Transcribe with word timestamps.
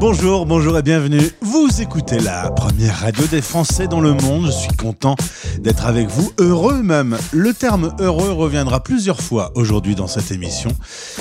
Bonjour, 0.00 0.44
bonjour 0.44 0.76
et 0.78 0.82
bienvenue. 0.82 1.30
Vous 1.40 1.68
écoutez 1.80 2.18
la 2.18 2.50
première 2.50 3.00
radio 3.00 3.26
des 3.26 3.40
Français 3.40 3.86
dans 3.86 4.00
le 4.00 4.12
monde. 4.12 4.46
Je 4.46 4.50
suis 4.50 4.76
content 4.76 5.16
d'être 5.60 5.86
avec 5.86 6.08
vous, 6.08 6.32
heureux 6.38 6.82
même. 6.82 7.16
Le 7.32 7.54
terme 7.54 7.94
heureux 8.00 8.32
reviendra 8.32 8.82
plusieurs 8.82 9.20
fois 9.20 9.52
aujourd'hui 9.54 9.94
dans 9.94 10.08
cette 10.08 10.30
émission. 10.30 10.70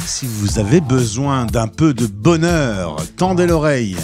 Si 0.06 0.26
vous 0.26 0.60
avez 0.60 0.82
besoin 0.82 1.46
d'un 1.46 1.68
peu 1.68 1.94
de 1.94 2.08
bonheur, 2.08 2.98
tendez 3.16 3.46
l'oreille. 3.48 3.96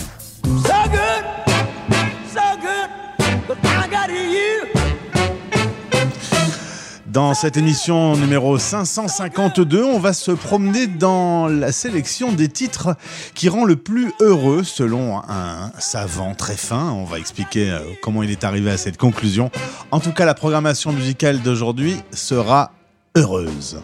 Dans 7.19 7.33
cette 7.33 7.57
émission 7.57 8.15
numéro 8.15 8.57
552, 8.57 9.83
on 9.83 9.99
va 9.99 10.13
se 10.13 10.31
promener 10.31 10.87
dans 10.87 11.47
la 11.47 11.73
sélection 11.73 12.31
des 12.31 12.47
titres 12.47 12.95
qui 13.35 13.49
rend 13.49 13.65
le 13.65 13.75
plus 13.75 14.13
heureux 14.21 14.63
selon 14.63 15.17
un 15.27 15.69
savant 15.79 16.33
très 16.33 16.55
fin. 16.55 16.91
On 16.91 17.03
va 17.03 17.19
expliquer 17.19 17.71
euh, 17.71 17.79
comment 18.01 18.23
il 18.23 18.31
est 18.31 18.45
arrivé 18.45 18.71
à 18.71 18.77
cette 18.77 18.95
conclusion. 18.95 19.51
En 19.91 19.99
tout 19.99 20.13
cas, 20.13 20.23
la 20.23 20.33
programmation 20.33 20.93
musicale 20.93 21.41
d'aujourd'hui 21.41 21.97
sera 22.13 22.71
heureuse. 23.17 23.81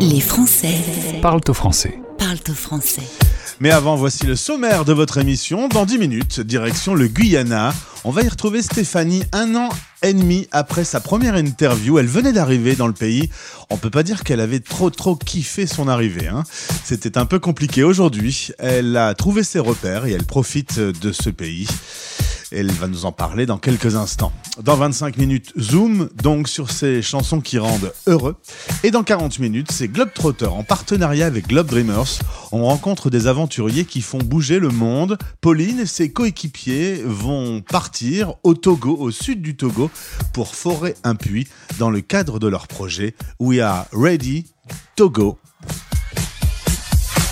Les 0.00 0.20
Français 0.20 0.74
Parlent 1.22 1.40
au 1.46 1.54
français. 1.54 2.00
parlent 2.18 2.38
au 2.48 2.54
français. 2.54 3.04
Mais 3.58 3.70
avant, 3.70 3.96
voici 3.96 4.26
le 4.26 4.36
sommaire 4.36 4.84
de 4.84 4.92
votre 4.92 5.16
émission. 5.16 5.68
Dans 5.68 5.86
10 5.86 5.98
minutes, 5.98 6.40
direction 6.40 6.94
le 6.94 7.08
Guyana. 7.08 7.72
On 8.04 8.10
va 8.10 8.22
y 8.22 8.28
retrouver 8.28 8.60
Stéphanie 8.60 9.22
un 9.32 9.54
an 9.54 9.70
et 10.02 10.12
demi 10.12 10.46
après 10.52 10.84
sa 10.84 11.00
première 11.00 11.36
interview. 11.36 11.98
Elle 11.98 12.06
venait 12.06 12.34
d'arriver 12.34 12.76
dans 12.76 12.86
le 12.86 12.92
pays. 12.92 13.30
On 13.70 13.78
peut 13.78 13.88
pas 13.88 14.02
dire 14.02 14.24
qu'elle 14.24 14.40
avait 14.40 14.60
trop 14.60 14.90
trop 14.90 15.16
kiffé 15.16 15.66
son 15.66 15.88
arrivée. 15.88 16.28
hein. 16.28 16.44
C'était 16.84 17.16
un 17.16 17.24
peu 17.24 17.38
compliqué 17.38 17.82
aujourd'hui. 17.82 18.50
Elle 18.58 18.94
a 18.94 19.14
trouvé 19.14 19.42
ses 19.42 19.58
repères 19.58 20.04
et 20.04 20.12
elle 20.12 20.24
profite 20.24 20.78
de 20.78 21.12
ce 21.12 21.30
pays. 21.30 21.66
Elle 22.58 22.72
va 22.72 22.86
nous 22.86 23.04
en 23.04 23.12
parler 23.12 23.44
dans 23.44 23.58
quelques 23.58 23.96
instants. 23.96 24.32
Dans 24.64 24.76
25 24.76 25.18
minutes, 25.18 25.52
Zoom, 25.60 26.08
donc 26.22 26.48
sur 26.48 26.70
ces 26.70 27.02
chansons 27.02 27.42
qui 27.42 27.58
rendent 27.58 27.92
heureux. 28.06 28.36
Et 28.82 28.90
dans 28.90 29.02
40 29.02 29.40
minutes, 29.40 29.70
c'est 29.70 29.88
Globetrotter 29.88 30.46
en 30.46 30.64
partenariat 30.64 31.26
avec 31.26 31.48
Globe 31.48 31.66
Dreamers. 31.66 32.18
On 32.52 32.64
rencontre 32.64 33.10
des 33.10 33.26
aventuriers 33.26 33.84
qui 33.84 34.00
font 34.00 34.20
bouger 34.20 34.58
le 34.58 34.70
monde. 34.70 35.18
Pauline 35.42 35.80
et 35.80 35.86
ses 35.86 36.10
coéquipiers 36.10 37.02
vont 37.04 37.60
partir 37.60 38.32
au 38.42 38.54
Togo, 38.54 38.96
au 38.98 39.10
sud 39.10 39.42
du 39.42 39.54
Togo, 39.54 39.90
pour 40.32 40.54
forer 40.54 40.94
un 41.04 41.14
puits 41.14 41.48
dans 41.78 41.90
le 41.90 42.00
cadre 42.00 42.38
de 42.38 42.48
leur 42.48 42.68
projet 42.68 43.14
We 43.38 43.60
Are 43.60 43.84
Ready 43.92 44.46
Togo. 44.96 45.38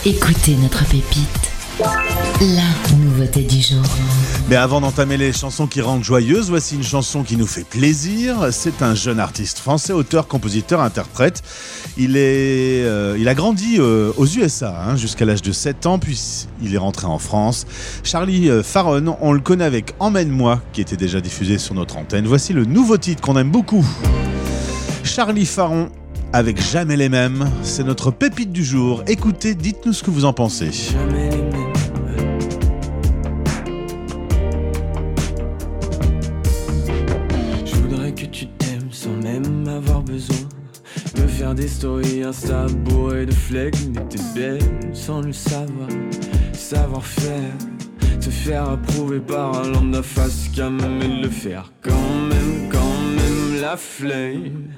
Écoutez 0.04 0.54
notre 0.56 0.84
pépite. 0.84 1.53
La 1.80 2.94
nouveauté 2.96 3.42
du 3.42 3.60
jour. 3.60 3.82
Mais 4.48 4.54
avant 4.54 4.80
d'entamer 4.80 5.16
les 5.16 5.32
chansons 5.32 5.66
qui 5.66 5.80
rendent 5.80 6.04
joyeuses, 6.04 6.48
voici 6.48 6.76
une 6.76 6.84
chanson 6.84 7.24
qui 7.24 7.36
nous 7.36 7.48
fait 7.48 7.64
plaisir. 7.64 8.48
C'est 8.52 8.80
un 8.82 8.94
jeune 8.94 9.18
artiste 9.18 9.58
français, 9.58 9.92
auteur, 9.92 10.28
compositeur, 10.28 10.80
interprète. 10.80 11.42
Il, 11.96 12.16
est, 12.16 12.84
euh, 12.84 13.16
il 13.18 13.26
a 13.28 13.34
grandi 13.34 13.78
euh, 13.78 14.12
aux 14.16 14.26
USA 14.26 14.84
hein, 14.86 14.96
jusqu'à 14.96 15.24
l'âge 15.24 15.42
de 15.42 15.50
7 15.50 15.86
ans, 15.86 15.98
puis 15.98 16.46
il 16.62 16.74
est 16.74 16.78
rentré 16.78 17.06
en 17.06 17.18
France. 17.18 17.66
Charlie 18.04 18.50
euh, 18.50 18.62
Faron, 18.62 19.16
on 19.20 19.32
le 19.32 19.40
connaît 19.40 19.64
avec 19.64 19.94
Emmène-moi, 19.98 20.60
qui 20.72 20.80
était 20.80 20.96
déjà 20.96 21.20
diffusé 21.20 21.58
sur 21.58 21.74
notre 21.74 21.96
antenne. 21.96 22.26
Voici 22.26 22.52
le 22.52 22.66
nouveau 22.66 22.98
titre 22.98 23.20
qu'on 23.20 23.36
aime 23.36 23.50
beaucoup. 23.50 23.84
Charlie 25.02 25.46
Faron 25.46 25.88
avec 26.32 26.60
Jamais 26.60 26.96
les 26.96 27.08
mêmes. 27.08 27.50
C'est 27.62 27.84
notre 27.84 28.10
pépite 28.10 28.52
du 28.52 28.64
jour. 28.64 29.02
Écoutez, 29.06 29.54
dites-nous 29.54 29.92
ce 29.92 30.02
que 30.02 30.10
vous 30.10 30.24
en 30.24 30.32
pensez. 30.32 30.70
Jamais 30.72 31.30
les 31.30 31.43
des 41.54 41.68
stories 41.68 42.22
Insta 42.22 42.66
bourrées 42.84 43.26
de 43.26 43.34
flegme. 43.34 43.92
Mais 43.94 44.04
t'es 44.08 44.20
belle 44.34 44.60
sans 44.92 45.20
le 45.20 45.32
savoir. 45.32 45.88
Savoir 46.52 47.04
faire. 47.04 47.52
Te 48.20 48.30
faire 48.30 48.70
approuver 48.70 49.20
par 49.20 49.54
un 49.58 49.68
lambda 49.70 50.02
face 50.02 50.48
cam 50.54 50.78
et 51.02 51.22
le 51.22 51.28
faire 51.28 51.70
quand 51.82 51.92
même, 52.28 52.70
quand 52.70 52.78
même 53.16 53.60
la 53.60 53.76
flemme. 53.76 54.70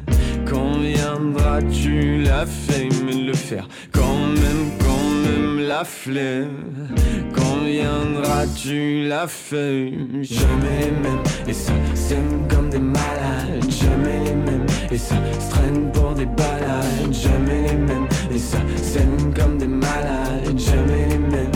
Quand 0.44 0.78
viendras-tu 0.78 2.22
la 2.22 2.44
et 2.44 3.14
le 3.14 3.34
faire? 3.34 3.68
Quand 3.92 4.18
même, 4.18 4.70
quand 4.78 5.10
même 5.26 5.60
la 5.66 5.84
flemme. 5.84 6.88
Quand 7.34 7.58
viendras-tu 7.64 9.06
la 9.06 9.26
fame 9.26 10.22
Jamais 10.22 10.92
les 11.46 11.50
et 11.50 11.54
ça 11.54 11.72
s'aime 11.94 12.46
comme 12.48 12.70
des 12.70 12.78
malades. 12.78 13.70
Jamais 13.70 14.24
les 14.24 14.55
et 14.96 14.98
ça 14.98 15.16
se 15.38 15.50
traîne 15.50 15.92
pour 15.92 16.14
des 16.14 16.24
balades. 16.24 17.12
Jamais 17.12 17.62
les 17.68 17.76
mêmes 17.76 18.08
et 18.34 18.38
ça 18.38 18.58
s'aime 18.82 19.34
comme 19.34 19.58
des 19.58 19.66
malades. 19.66 20.58
Jamais 20.58 21.08
les 21.10 21.18
mêmes. 21.18 21.55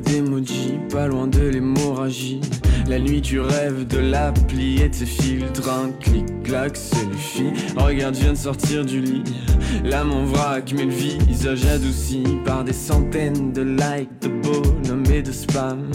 D'emoji, 0.00 0.78
pas 0.90 1.06
loin 1.06 1.26
de 1.26 1.40
l'hémorragie. 1.40 2.40
La 2.88 2.98
nuit 2.98 3.22
tu 3.22 3.40
rêves 3.40 3.86
de 3.86 3.98
l'appli 3.98 4.82
et 4.82 4.88
de 4.88 4.94
ses 4.94 5.06
filtres, 5.06 5.68
un 5.68 5.90
clic-clac, 6.00 6.76
c'est 6.76 7.12
filles. 7.14 7.52
Regarde, 7.76 8.16
je 8.16 8.20
viens 8.22 8.32
de 8.32 8.38
sortir 8.38 8.84
du 8.84 9.00
lit. 9.00 9.22
L'âme 9.84 10.10
en 10.12 10.24
vrac, 10.24 10.72
mais 10.76 10.84
le 10.84 10.90
visage 10.90 11.64
adouci 11.66 12.24
par 12.44 12.64
des 12.64 12.72
centaines 12.72 13.52
de 13.52 13.62
likes, 13.62 14.10
de 14.22 14.28
bonhommes 14.28 15.12
et 15.12 15.22
de 15.22 15.32
spam. 15.32 15.90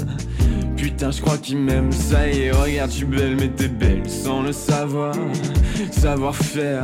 Putain, 0.77 1.11
je 1.11 1.21
crois 1.21 1.37
qu'il 1.37 1.57
m'aime, 1.57 1.91
ça 1.91 2.29
y 2.29 2.43
est, 2.43 2.51
regarde, 2.51 2.91
suis 2.91 3.05
belle, 3.05 3.35
mais 3.35 3.49
t'es 3.49 3.67
belle 3.67 4.09
sans 4.09 4.41
le 4.41 4.51
savoir. 4.51 5.13
Savoir 5.91 6.35
faire, 6.35 6.83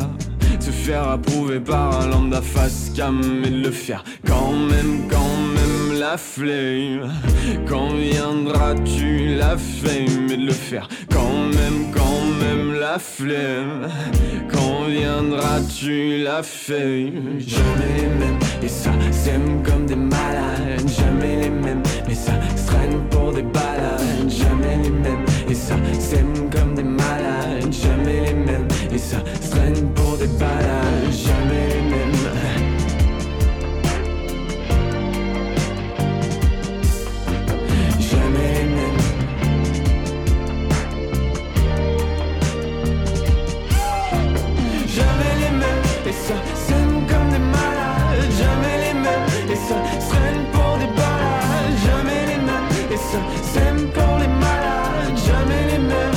se 0.60 0.72
faire 0.72 1.08
approuver 1.08 1.60
par 1.60 2.02
un 2.02 2.08
lambda 2.08 2.42
face 2.42 2.92
cam 2.96 3.22
et 3.46 3.50
le 3.50 3.72
faire 3.72 4.04
quand 4.26 4.52
même, 4.52 5.08
quand 5.10 5.38
même 5.56 5.91
la 6.02 6.18
flemme. 6.18 7.12
Quand 7.70 7.94
viendras-tu 7.94 9.36
la 9.36 9.56
fame 9.56 10.32
et 10.32 10.38
le 10.38 10.52
faire? 10.52 10.88
Quand 11.12 11.44
même, 11.58 11.92
quand 11.94 12.26
même 12.44 12.74
la 12.80 12.98
flemme. 12.98 13.88
Quand 14.52 14.86
viendras-tu 14.90 16.24
la 16.24 16.42
fame 16.42 17.38
Jamais 17.38 17.94
les 17.98 18.14
mêmes 18.20 18.40
et 18.64 18.68
ça 18.68 18.92
s'aime 19.12 19.62
comme 19.64 19.86
des 19.86 19.96
malades. 19.96 20.90
Jamais 21.00 21.36
les 21.44 21.50
mêmes 21.52 21.84
mais 22.08 22.16
ça 22.16 22.34
se 22.56 22.66
traîne 22.66 22.98
pour 23.12 23.32
des 23.32 23.44
balades. 23.44 24.28
Jamais 24.28 24.78
les 24.84 24.90
mêmes 24.90 25.26
et 25.48 25.54
ça 25.54 25.76
s'aime 26.00 26.50
comme 26.50 26.74
des 26.74 26.90
malades. 27.04 27.72
Jamais 27.72 28.22
les 28.26 28.34
mêmes 28.34 28.68
et 28.92 28.98
ça 28.98 29.18
se 29.40 29.52
traîne 29.52 29.88
pour 29.94 30.18
des 30.18 30.32
balades. 30.40 31.12
Jamais 31.12 31.68
les 31.76 31.81
mêmes 53.02 53.22
et 53.24 53.34
ça 53.34 53.44
s'aime 53.44 53.88
pour 53.92 54.18
les 54.20 54.28
malades. 54.28 55.18
Jamais 55.18 55.66
les 55.72 55.80
mêmes. 55.80 56.12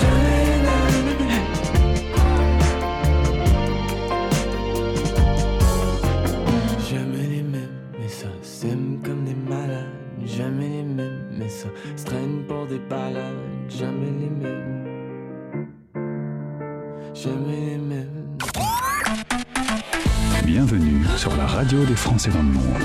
Jamais 0.00 0.42
les 0.46 0.62
mêmes. 1.26 1.50
Jamais 6.90 7.26
les 7.28 7.42
mêmes, 7.42 7.76
mais 7.98 8.08
ça 8.08 8.28
s'aime 8.42 9.00
comme 9.04 9.24
des 9.24 9.34
malades. 9.34 9.86
Jamais 10.24 10.68
les 10.68 10.82
mêmes, 10.82 11.28
mais 11.38 11.48
ça 11.48 11.68
se 11.96 12.04
traîne 12.04 12.42
pour 12.46 12.66
des 12.66 12.78
balades, 12.78 13.34
jamais 13.68 14.10
les 14.20 14.30
mêmes. 14.30 14.37
Bienvenue 20.44 21.04
sur 21.16 21.36
la 21.36 21.46
radio 21.46 21.84
des 21.84 21.96
Français 21.96 22.30
dans 22.30 22.38
le 22.38 22.44
monde. 22.44 22.82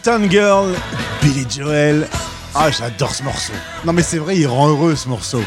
My 0.00 0.12
uptown 0.12 0.28
girl. 0.28 0.30
Uptown 0.30 0.30
Girl, 0.30 0.74
Billy 1.22 1.46
Joel. 1.48 2.08
Ah, 2.54 2.70
j'adore 2.70 3.14
ce 3.14 3.22
morceau. 3.22 3.52
Non, 3.84 3.92
mais 3.92 4.02
c'est 4.02 4.18
vrai, 4.18 4.38
il 4.38 4.46
rend 4.46 4.68
heureux 4.68 4.96
ce 4.96 5.08
morceau. 5.08 5.42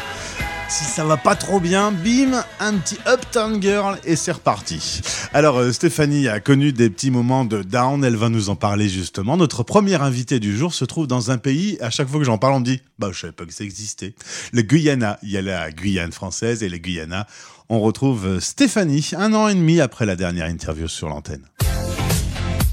Si 0.68 0.84
ça 0.84 1.04
va 1.04 1.16
pas 1.16 1.34
trop 1.34 1.60
bien, 1.60 1.92
bim, 1.92 2.42
un 2.60 2.74
petit 2.74 2.98
Uptown 3.06 3.60
Girl 3.60 3.98
et 4.04 4.16
c'est 4.16 4.32
reparti. 4.32 5.00
Alors, 5.32 5.58
euh, 5.58 5.72
Stéphanie 5.72 6.28
a 6.28 6.40
connu 6.40 6.72
des 6.72 6.88
petits 6.88 7.10
moments 7.10 7.44
de 7.44 7.62
down, 7.62 8.04
elle 8.04 8.16
va 8.16 8.28
nous 8.28 8.48
en 8.48 8.56
parler 8.56 8.88
justement. 8.88 9.36
Notre 9.36 9.62
première 9.62 10.02
invitée 10.02 10.40
du 10.40 10.56
jour 10.56 10.72
se 10.72 10.84
trouve 10.84 11.06
dans 11.06 11.30
un 11.30 11.38
pays, 11.38 11.76
à 11.80 11.90
chaque 11.90 12.08
fois 12.08 12.18
que 12.18 12.26
j'en 12.26 12.38
parle, 12.38 12.54
on 12.54 12.60
me 12.60 12.64
dit 12.64 12.80
Bah, 12.98 13.10
je 13.12 13.20
savais 13.20 13.32
pas 13.32 13.44
que 13.44 13.52
ça 13.52 13.64
existait. 13.64 14.14
Le 14.52 14.62
Guyana. 14.62 15.18
Il 15.22 15.30
y 15.30 15.36
a 15.36 15.42
la 15.42 15.70
Guyane 15.70 16.12
française 16.12 16.62
et 16.62 16.68
le 16.68 16.78
Guyana. 16.78 17.26
On 17.68 17.80
retrouve 17.80 18.26
euh, 18.26 18.40
Stéphanie, 18.40 19.10
un 19.16 19.34
an 19.34 19.48
et 19.48 19.54
demi 19.54 19.80
après 19.80 20.06
la 20.06 20.16
dernière 20.16 20.46
interview 20.46 20.86
sur 20.86 21.08
l'antenne. 21.08 21.44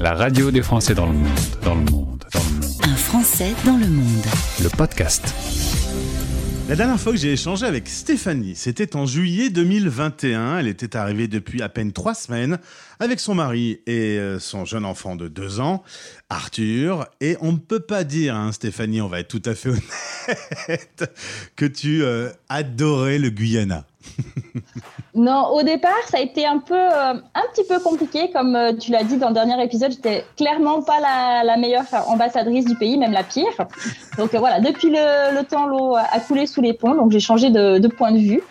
La 0.01 0.15
radio 0.15 0.49
des 0.49 0.63
Français 0.63 0.95
dans 0.95 1.05
le 1.05 1.13
monde, 1.13 1.29
dans 1.63 1.75
le 1.75 1.81
monde, 1.81 2.25
dans 2.33 2.39
le 2.39 2.55
monde. 2.55 2.75
Un 2.81 2.95
Français 2.95 3.53
dans 3.63 3.77
le 3.77 3.85
monde. 3.85 4.25
Le 4.63 4.69
podcast. 4.69 5.31
La 6.67 6.75
dernière 6.75 6.99
fois 6.99 7.11
que 7.11 7.19
j'ai 7.19 7.33
échangé 7.33 7.67
avec 7.67 7.87
Stéphanie, 7.87 8.55
c'était 8.55 8.95
en 8.95 9.05
juillet 9.05 9.51
2021. 9.51 10.57
Elle 10.57 10.67
était 10.69 10.95
arrivée 10.95 11.27
depuis 11.27 11.61
à 11.61 11.69
peine 11.69 11.91
trois 11.91 12.15
semaines 12.15 12.57
avec 12.99 13.19
son 13.19 13.35
mari 13.35 13.81
et 13.85 14.17
euh, 14.17 14.39
son 14.39 14.65
jeune 14.65 14.85
enfant 14.85 15.15
de 15.15 15.27
deux 15.27 15.59
ans, 15.59 15.83
Arthur. 16.31 17.05
Et 17.19 17.37
on 17.39 17.51
ne 17.51 17.59
peut 17.59 17.79
pas 17.79 18.03
dire, 18.03 18.35
hein, 18.35 18.51
Stéphanie, 18.53 19.01
on 19.01 19.07
va 19.07 19.19
être 19.19 19.27
tout 19.27 19.43
à 19.47 19.53
fait 19.53 19.69
honnête, 20.67 21.13
que 21.55 21.65
tu 21.65 22.01
euh, 22.01 22.31
adorais 22.49 23.19
le 23.19 23.29
Guyana. 23.29 23.85
Non, 25.13 25.47
au 25.53 25.61
départ, 25.61 25.91
ça 26.07 26.19
a 26.19 26.21
été 26.21 26.45
un 26.45 26.59
peu, 26.59 26.73
euh, 26.73 27.13
un 27.13 27.43
petit 27.53 27.65
peu 27.67 27.79
compliqué, 27.79 28.31
comme 28.31 28.55
euh, 28.55 28.71
tu 28.73 28.91
l'as 28.91 29.03
dit 29.03 29.17
dans 29.17 29.27
le 29.27 29.33
dernier 29.33 29.61
épisode. 29.61 29.91
J'étais 29.91 30.23
clairement 30.37 30.81
pas 30.83 31.01
la, 31.01 31.43
la 31.43 31.57
meilleure 31.57 31.83
ambassadrice 32.07 32.65
du 32.65 32.75
pays, 32.75 32.97
même 32.97 33.11
la 33.11 33.23
pire. 33.23 33.51
Donc 34.17 34.33
euh, 34.33 34.39
voilà, 34.39 34.61
depuis 34.61 34.89
le, 34.89 35.37
le 35.37 35.43
temps, 35.43 35.67
l'eau 35.67 35.95
a 35.95 36.19
coulé 36.21 36.47
sous 36.47 36.61
les 36.61 36.73
ponts, 36.73 36.95
donc 36.95 37.11
j'ai 37.11 37.19
changé 37.19 37.49
de, 37.49 37.77
de 37.77 37.87
point 37.89 38.13
de 38.13 38.19
vue. 38.19 38.41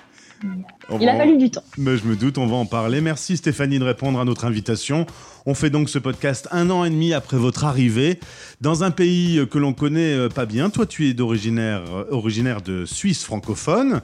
On 0.90 0.98
Il 0.98 1.08
a 1.08 1.16
fallu 1.16 1.36
du 1.36 1.50
temps. 1.50 1.62
Mais 1.78 1.96
je 1.96 2.04
me 2.04 2.16
doute, 2.16 2.36
on 2.36 2.46
va 2.46 2.56
en 2.56 2.66
parler. 2.66 3.00
Merci 3.00 3.36
Stéphanie 3.36 3.78
de 3.78 3.84
répondre 3.84 4.18
à 4.20 4.24
notre 4.24 4.44
invitation. 4.44 5.06
On 5.46 5.54
fait 5.54 5.70
donc 5.70 5.88
ce 5.88 5.98
podcast 5.98 6.48
un 6.50 6.68
an 6.68 6.84
et 6.84 6.90
demi 6.90 7.14
après 7.14 7.38
votre 7.38 7.64
arrivée 7.64 8.20
dans 8.60 8.84
un 8.84 8.90
pays 8.90 9.40
que 9.50 9.58
l'on 9.58 9.72
connaît 9.72 10.12
euh, 10.12 10.28
pas 10.28 10.44
bien. 10.44 10.68
Toi, 10.68 10.84
tu 10.84 11.08
es 11.08 11.14
d'originaire 11.14 11.80
euh, 11.90 12.04
originaire 12.10 12.60
de 12.60 12.84
Suisse 12.84 13.24
francophone. 13.24 14.02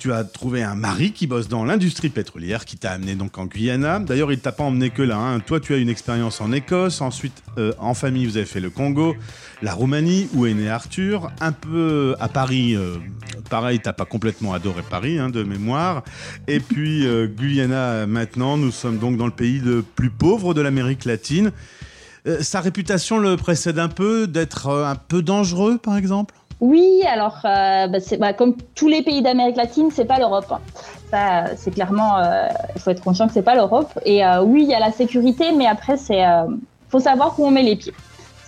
Tu 0.00 0.12
as 0.12 0.24
trouvé 0.24 0.64
un 0.64 0.74
mari 0.74 1.12
qui 1.12 1.28
bosse 1.28 1.46
dans 1.46 1.64
l'industrie 1.64 2.08
pétrolière, 2.08 2.64
qui 2.64 2.76
t'a 2.76 2.90
amené 2.90 3.14
donc 3.14 3.38
en 3.38 3.46
Guyana. 3.46 4.00
D'ailleurs, 4.00 4.32
il 4.32 4.40
t'a 4.40 4.50
pas 4.50 4.64
emmené 4.64 4.90
que 4.90 5.02
là. 5.02 5.18
hein. 5.18 5.38
Toi, 5.38 5.60
tu 5.60 5.72
as 5.72 5.76
une 5.76 5.88
expérience 5.88 6.40
en 6.40 6.50
Écosse. 6.50 7.00
Ensuite, 7.00 7.44
euh, 7.58 7.72
en 7.78 7.94
famille, 7.94 8.26
vous 8.26 8.36
avez 8.36 8.46
fait 8.46 8.58
le 8.60 8.70
Congo, 8.70 9.14
la 9.62 9.74
Roumanie, 9.74 10.28
où 10.34 10.46
est 10.46 10.54
né 10.54 10.68
Arthur. 10.68 11.30
Un 11.40 11.52
peu 11.52 12.16
à 12.18 12.28
Paris. 12.28 12.74
euh, 12.74 12.96
pareil, 13.50 13.78
t'as 13.80 13.92
pas 13.92 14.04
complètement 14.04 14.52
adoré 14.52 14.82
Paris, 14.88 15.18
hein, 15.20 15.30
de 15.30 15.44
mémoire. 15.44 16.02
Et 16.48 16.58
puis 16.58 17.06
Guyana 17.36 18.06
maintenant, 18.06 18.56
nous 18.56 18.70
sommes 18.70 18.98
donc 18.98 19.16
dans 19.16 19.26
le 19.26 19.32
pays 19.32 19.60
le 19.60 19.82
plus 19.82 20.10
pauvre 20.10 20.54
de 20.54 20.62
l'Amérique 20.72 21.04
latine. 21.04 21.52
Euh, 22.26 22.38
sa 22.40 22.60
réputation 22.60 23.18
le 23.18 23.36
précède 23.36 23.78
un 23.78 23.88
peu 23.88 24.26
d'être 24.26 24.68
euh, 24.68 24.86
un 24.86 24.94
peu 24.94 25.22
dangereux, 25.22 25.78
par 25.78 25.96
exemple? 25.96 26.34
Oui, 26.60 27.02
alors, 27.12 27.38
euh, 27.44 27.88
bah, 27.88 27.98
c'est- 28.00 28.16
bah, 28.16 28.32
comme 28.32 28.54
tous 28.76 28.86
les 28.88 29.02
pays 29.02 29.20
d'Amérique 29.20 29.56
latine, 29.56 29.88
c'est 29.92 30.04
pas 30.04 30.18
l'Europe. 30.18 30.46
hein. 30.50 30.60
Ça, 31.10 31.44
c'est 31.56 31.72
clairement, 31.72 32.18
euh, 32.18 32.46
il 32.76 32.80
faut 32.80 32.90
être 32.90 33.02
conscient 33.02 33.26
que 33.26 33.34
c'est 33.34 33.42
pas 33.42 33.54
l'Europe. 33.56 33.90
Et 34.06 34.24
euh, 34.24 34.42
oui, 34.42 34.62
il 34.62 34.68
y 34.70 34.74
a 34.74 34.78
la 34.80 34.92
sécurité, 34.92 35.46
mais 35.56 35.66
après, 35.66 35.96
c'est, 35.96 36.24
euh, 36.24 36.44
faut 36.88 37.00
savoir 37.00 37.38
où 37.38 37.46
on 37.46 37.50
met 37.50 37.64
les 37.64 37.76
pieds. 37.76 37.92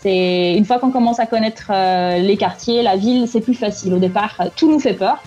C'est 0.00 0.54
une 0.56 0.64
fois 0.64 0.78
qu'on 0.78 0.92
commence 0.92 1.18
à 1.18 1.26
connaître 1.26 1.66
euh, 1.70 2.18
les 2.18 2.36
quartiers, 2.36 2.82
la 2.82 2.96
ville, 2.96 3.26
c'est 3.26 3.40
plus 3.40 3.54
facile. 3.54 3.92
Au 3.94 3.98
départ, 3.98 4.34
euh, 4.40 4.44
tout 4.54 4.70
nous 4.70 4.78
fait 4.78 4.94
peur, 4.94 5.18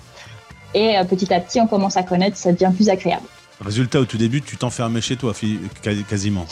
et 0.74 0.96
euh, 0.98 1.04
petit 1.04 1.32
à 1.34 1.40
petit, 1.40 1.60
on 1.60 1.66
commence 1.66 1.96
à 1.98 2.02
connaître, 2.02 2.36
ça 2.38 2.52
devient 2.52 2.72
plus 2.74 2.88
agréable. 2.88 3.26
Résultat, 3.60 4.00
au 4.00 4.04
tout 4.06 4.16
début, 4.18 4.40
tu 4.40 4.56
t'enfermais 4.56 5.00
chez 5.02 5.16
toi, 5.16 5.32
quasiment. 6.08 6.46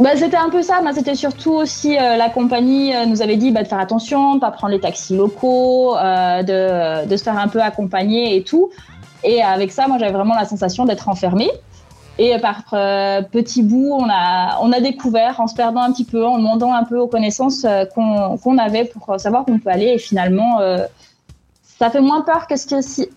Bah, 0.00 0.16
c'était 0.16 0.38
un 0.38 0.48
peu 0.48 0.62
ça, 0.62 0.80
mais 0.82 0.94
c'était 0.94 1.14
surtout 1.14 1.52
aussi 1.52 1.98
euh, 1.98 2.16
la 2.16 2.30
compagnie 2.30 2.96
euh, 2.96 3.04
nous 3.04 3.20
avait 3.20 3.36
dit 3.36 3.50
bah, 3.50 3.62
de 3.62 3.68
faire 3.68 3.78
attention, 3.78 4.36
de 4.36 4.40
pas 4.40 4.50
prendre 4.50 4.72
les 4.72 4.80
taxis 4.80 5.14
locaux, 5.14 5.94
euh, 5.94 6.42
de, 6.42 7.06
de 7.06 7.16
se 7.18 7.22
faire 7.22 7.38
un 7.38 7.48
peu 7.48 7.60
accompagner 7.60 8.34
et 8.34 8.42
tout. 8.42 8.70
Et 9.24 9.42
avec 9.42 9.70
ça, 9.70 9.88
moi 9.88 9.98
j'avais 9.98 10.12
vraiment 10.12 10.34
la 10.34 10.46
sensation 10.46 10.86
d'être 10.86 11.10
enfermée. 11.10 11.50
Et 12.18 12.36
par 12.38 12.62
euh, 12.72 13.20
petits 13.22 13.62
bouts, 13.62 13.92
on 13.92 14.08
a, 14.10 14.58
on 14.62 14.72
a 14.72 14.80
découvert 14.80 15.38
en 15.40 15.46
se 15.46 15.54
perdant 15.54 15.82
un 15.82 15.92
petit 15.92 16.04
peu, 16.04 16.24
en 16.26 16.38
demandant 16.38 16.72
un 16.72 16.84
peu 16.84 16.98
aux 16.98 17.06
connaissances 17.06 17.64
euh, 17.64 17.84
qu'on 17.84 18.38
qu'on 18.38 18.56
avait 18.56 18.86
pour 18.86 19.20
savoir 19.20 19.44
où 19.48 19.52
on 19.52 19.58
peut 19.58 19.70
aller. 19.70 19.92
Et 19.94 19.98
finalement, 19.98 20.60
euh, 20.60 20.86
ça 21.80 21.88
fait 21.90 22.00
moins 22.02 22.20
peur 22.20 22.46
que 22.46 22.56
ce 22.56 22.66
que, 22.66 22.82
si- 22.82 23.08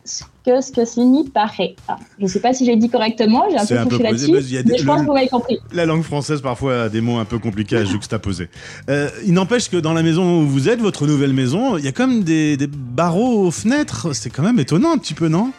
que, 0.46 0.62
ce 0.62 0.72
que 0.72 0.86
ce 0.86 1.02
n'y 1.02 1.28
paraît. 1.30 1.76
Ah, 1.90 1.98
je 2.18 2.28
sais 2.28 2.40
pas 2.40 2.54
si 2.54 2.66
j'ai 2.66 2.78
dit 2.78 2.90
correctement, 2.90 3.44
j'ai 3.50 3.58
un 3.78 3.84
peu 3.84 3.90
touché 3.90 4.04
là-dessus, 4.04 4.32
mais 4.66 4.78
je 4.78 4.86
pense 4.86 5.02
que 5.02 5.06
vous 5.06 5.14
m'avez 5.14 5.28
compris. 5.28 5.60
La 5.74 5.86
langue 5.86 6.04
française, 6.04 6.42
parfois, 6.42 6.84
a 6.84 6.90
des 6.90 7.02
mots 7.02 7.18
un 7.18 7.26
peu 7.26 7.40
compliqués 7.40 7.76
à 7.76 7.84
juxtaposer. 7.84 8.50
Euh, 8.90 9.10
il 9.26 9.34
n'empêche 9.34 9.70
que 9.70 9.76
dans 9.78 9.92
la 9.94 10.02
maison 10.02 10.40
où 10.42 10.48
vous 10.48 10.70
êtes, 10.70 10.80
votre 10.80 11.06
nouvelle 11.08 11.34
maison, 11.34 11.78
il 11.78 11.84
y 11.84 11.88
a 11.90 11.92
quand 11.92 12.08
même 12.08 12.24
des, 12.24 12.56
des 12.56 12.68
barreaux 12.68 13.46
aux 13.46 13.52
fenêtres. 13.52 14.14
C'est 14.16 14.30
quand 14.30 14.44
même 14.44 14.60
étonnant 14.60 14.94
un 14.94 14.98
petit 14.98 15.14
peu, 15.14 15.28
non? 15.28 15.52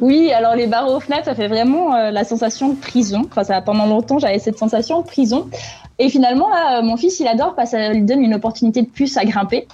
Oui, 0.00 0.30
alors 0.32 0.54
les 0.54 0.66
barreaux 0.68 0.96
aux 0.96 1.00
fenêtres, 1.00 1.24
ça 1.24 1.34
fait 1.34 1.48
vraiment 1.48 1.94
euh, 1.94 2.10
la 2.10 2.24
sensation 2.24 2.68
de 2.70 2.76
prison. 2.78 3.22
Enfin, 3.30 3.42
ça, 3.42 3.60
pendant 3.60 3.86
longtemps, 3.86 4.18
j'avais 4.18 4.38
cette 4.38 4.58
sensation 4.58 5.00
de 5.00 5.06
prison. 5.06 5.48
Et 5.98 6.08
finalement, 6.10 6.48
là, 6.48 6.78
euh, 6.78 6.82
mon 6.82 6.96
fils, 6.96 7.18
il 7.20 7.26
adore 7.26 7.54
parce 7.54 7.70
que 7.72 7.76
ça 7.78 7.92
lui 7.92 8.02
donne 8.02 8.22
une 8.22 8.34
opportunité 8.34 8.82
de 8.82 8.88
plus 8.88 9.16
à 9.16 9.24
grimper. 9.24 9.66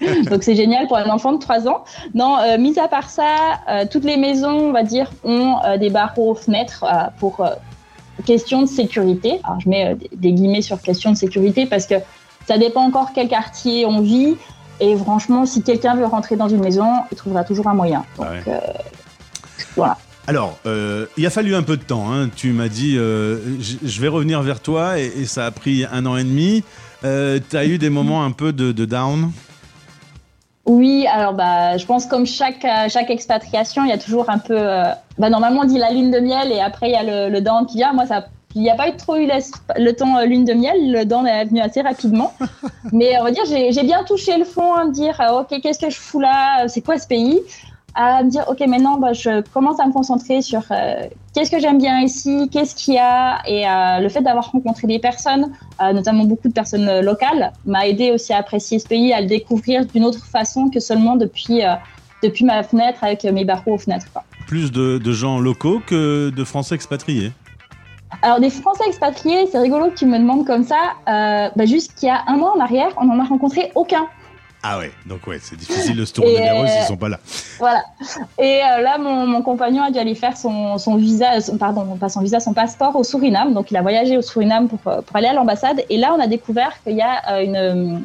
Donc 0.30 0.42
c'est 0.42 0.54
génial 0.54 0.86
pour 0.86 0.96
un 0.96 1.08
enfant 1.10 1.32
de 1.32 1.38
3 1.38 1.66
ans. 1.68 1.84
Non, 2.14 2.36
euh, 2.38 2.58
mis 2.58 2.78
à 2.78 2.88
part 2.88 3.10
ça, 3.10 3.24
euh, 3.68 3.84
toutes 3.90 4.04
les 4.04 4.16
maisons, 4.16 4.68
on 4.68 4.72
va 4.72 4.82
dire, 4.82 5.10
ont 5.24 5.56
euh, 5.64 5.76
des 5.76 5.90
barreaux 5.90 6.30
aux 6.30 6.34
fenêtres 6.34 6.84
pour 7.18 7.44
question 8.26 8.62
de 8.62 8.66
sécurité. 8.66 9.40
Alors 9.44 9.60
je 9.60 9.68
mets 9.68 9.96
des- 10.16 10.32
guillemets 10.32 10.62
sur 10.62 10.80
question 10.80 11.10
de 11.12 11.16
sécurité 11.16 11.66
parce 11.66 11.86
que 11.86 11.94
ça 12.46 12.58
dépend 12.58 12.82
encore 12.82 13.10
quel 13.14 13.28
quartier 13.28 13.86
on 13.86 14.00
vit. 14.00 14.36
Et 14.80 14.96
franchement, 14.96 15.44
si 15.46 15.62
quelqu'un 15.62 15.96
veut 15.96 16.06
rentrer 16.06 16.36
dans 16.36 16.48
une 16.48 16.60
maison, 16.60 16.86
il 17.10 17.16
trouvera 17.16 17.42
toujours 17.44 17.66
un 17.66 17.74
moyen. 17.74 18.04
Donc, 18.16 18.26
Ah 18.28 18.50
ouais. 18.50 18.60
voilà. 19.76 19.98
Alors, 20.26 20.58
euh, 20.66 21.06
il 21.16 21.26
a 21.26 21.30
fallu 21.30 21.54
un 21.54 21.62
peu 21.62 21.76
de 21.76 21.82
temps. 21.82 22.12
hein. 22.12 22.28
Tu 22.34 22.52
m'as 22.52 22.68
dit, 22.68 22.96
euh, 22.98 23.38
je 23.60 24.00
vais 24.00 24.08
revenir 24.08 24.42
vers 24.42 24.60
toi, 24.60 24.98
et, 24.98 25.06
et 25.06 25.24
ça 25.26 25.46
a 25.46 25.50
pris 25.50 25.84
un 25.90 26.04
an 26.06 26.16
et 26.16 26.24
demi. 26.24 26.62
Euh, 27.04 27.38
tu 27.48 27.56
as 27.56 27.64
eu 27.64 27.78
des 27.78 27.88
moments 27.90 28.24
un 28.24 28.30
peu 28.32 28.52
de, 28.52 28.72
de 28.72 28.84
down? 28.84 29.30
Oui, 30.68 31.06
alors 31.06 31.32
bah, 31.32 31.78
je 31.78 31.86
pense 31.86 32.04
comme 32.06 32.26
chaque, 32.26 32.62
euh, 32.64 32.88
chaque 32.90 33.08
expatriation, 33.10 33.84
il 33.84 33.88
y 33.88 33.92
a 33.92 33.98
toujours 33.98 34.28
un 34.28 34.38
peu. 34.38 34.54
euh, 34.56 34.92
bah, 35.18 35.30
normalement, 35.30 35.62
on 35.62 35.64
dit 35.64 35.78
la 35.78 35.90
lune 35.90 36.10
de 36.10 36.20
miel 36.20 36.52
et 36.52 36.60
après, 36.60 36.90
il 36.90 36.92
y 36.92 36.96
a 36.96 37.02
le, 37.02 37.32
le 37.32 37.40
down 37.40 37.66
qui 37.66 37.78
vient. 37.78 37.92
Moi, 37.94 38.06
ça. 38.06 38.26
Il 38.54 38.62
n'y 38.62 38.70
a 38.70 38.74
pas 38.74 38.88
eu 38.88 38.96
trop 38.96 39.16
eu 39.16 39.26
le 39.76 39.92
temps 39.92 40.16
euh, 40.18 40.24
lune 40.24 40.44
de 40.44 40.52
miel, 40.54 40.90
le 40.92 41.04
down 41.04 41.26
est 41.26 41.46
venu 41.46 41.60
assez 41.60 41.80
rapidement. 41.80 42.32
Mais 42.92 43.18
on 43.18 43.24
va 43.24 43.30
dire, 43.30 43.44
j'ai 43.46 43.82
bien 43.82 44.04
touché 44.04 44.36
le 44.38 44.44
fond 44.44 44.74
à 44.74 44.84
me 44.84 44.92
dire, 44.92 45.20
ok, 45.40 45.60
qu'est-ce 45.62 45.78
que 45.78 45.90
je 45.90 45.98
fous 45.98 46.20
là? 46.20 46.68
C'est 46.68 46.80
quoi 46.82 46.98
ce 46.98 47.06
pays? 47.06 47.40
À 48.00 48.22
me 48.22 48.30
dire, 48.30 48.44
ok, 48.46 48.60
maintenant, 48.68 48.96
bah, 48.96 49.12
je 49.12 49.40
commence 49.52 49.80
à 49.80 49.86
me 49.86 49.92
concentrer 49.92 50.40
sur 50.40 50.62
euh, 50.70 51.02
qu'est-ce 51.34 51.50
que 51.50 51.58
j'aime 51.58 51.78
bien 51.78 51.98
ici, 52.00 52.48
qu'est-ce 52.52 52.76
qu'il 52.76 52.94
y 52.94 52.98
a. 52.98 53.40
Et 53.44 53.68
euh, 53.68 53.98
le 53.98 54.08
fait 54.08 54.20
d'avoir 54.20 54.52
rencontré 54.52 54.86
des 54.86 55.00
personnes, 55.00 55.50
euh, 55.82 55.92
notamment 55.92 56.22
beaucoup 56.22 56.46
de 56.46 56.52
personnes 56.52 57.00
locales, 57.00 57.52
m'a 57.66 57.88
aidé 57.88 58.12
aussi 58.12 58.32
à 58.32 58.36
apprécier 58.38 58.78
ce 58.78 58.86
pays, 58.86 59.12
à 59.12 59.20
le 59.20 59.26
découvrir 59.26 59.84
d'une 59.84 60.04
autre 60.04 60.24
façon 60.24 60.68
que 60.68 60.78
seulement 60.78 61.16
depuis, 61.16 61.62
depuis 62.22 62.44
ma 62.44 62.62
fenêtre 62.62 63.02
avec 63.02 63.24
mes 63.24 63.44
barreaux 63.44 63.74
aux 63.74 63.78
fenêtres. 63.78 64.06
quoi. 64.12 64.22
Plus 64.46 64.70
de, 64.70 64.98
de 64.98 65.12
gens 65.12 65.40
locaux 65.40 65.80
que 65.84 66.30
de 66.30 66.44
Français 66.44 66.76
expatriés. 66.76 67.32
Alors, 68.22 68.40
des 68.40 68.50
Français 68.50 68.84
expatriés, 68.86 69.46
c'est 69.50 69.58
rigolo 69.58 69.90
que 69.90 69.94
tu 69.96 70.06
me 70.06 70.18
demandes 70.18 70.46
comme 70.46 70.64
ça. 70.64 70.94
Euh, 71.08 71.50
bah, 71.54 71.66
Jusqu'il 71.66 72.06
y 72.06 72.10
a 72.10 72.22
un 72.26 72.36
mois 72.36 72.56
en 72.56 72.60
arrière, 72.60 72.90
on 72.96 73.04
n'en 73.04 73.18
a 73.18 73.24
rencontré 73.24 73.70
aucun. 73.74 74.06
Ah 74.62 74.78
ouais, 74.78 74.90
donc 75.06 75.24
ouais, 75.28 75.38
c'est 75.40 75.54
difficile 75.56 75.96
de 75.96 76.04
se 76.04 76.12
tourner 76.12 76.34
vers 76.36 76.60
eux 76.60 76.64
euh, 76.64 76.68
s'ils 76.68 76.86
sont 76.86 76.96
pas 76.96 77.08
là. 77.08 77.20
Voilà. 77.60 77.84
Et 78.38 78.60
euh, 78.64 78.80
là, 78.82 78.98
mon, 78.98 79.24
mon 79.26 79.40
compagnon 79.42 79.84
a 79.84 79.90
dû 79.92 79.98
aller 80.00 80.16
faire 80.16 80.36
son, 80.36 80.78
son 80.78 80.96
visa, 80.96 81.40
son- 81.40 81.56
pardon, 81.58 81.96
pas 81.96 82.08
son 82.08 82.22
visa, 82.22 82.40
son 82.40 82.54
passeport 82.54 82.96
au 82.96 83.04
Suriname. 83.04 83.54
Donc, 83.54 83.70
il 83.70 83.76
a 83.76 83.82
voyagé 83.82 84.16
au 84.18 84.22
Suriname 84.22 84.68
pour, 84.68 84.80
euh, 84.92 85.00
pour 85.00 85.14
aller 85.16 85.28
à 85.28 85.32
l'ambassade. 85.32 85.84
Et 85.88 85.96
là, 85.96 86.12
on 86.12 86.20
a 86.20 86.26
découvert 86.26 86.72
qu'il 86.82 86.96
y 86.96 87.02
a 87.02 87.22
euh, 87.34 87.44
une, 87.44 87.56
euh, 87.56 87.98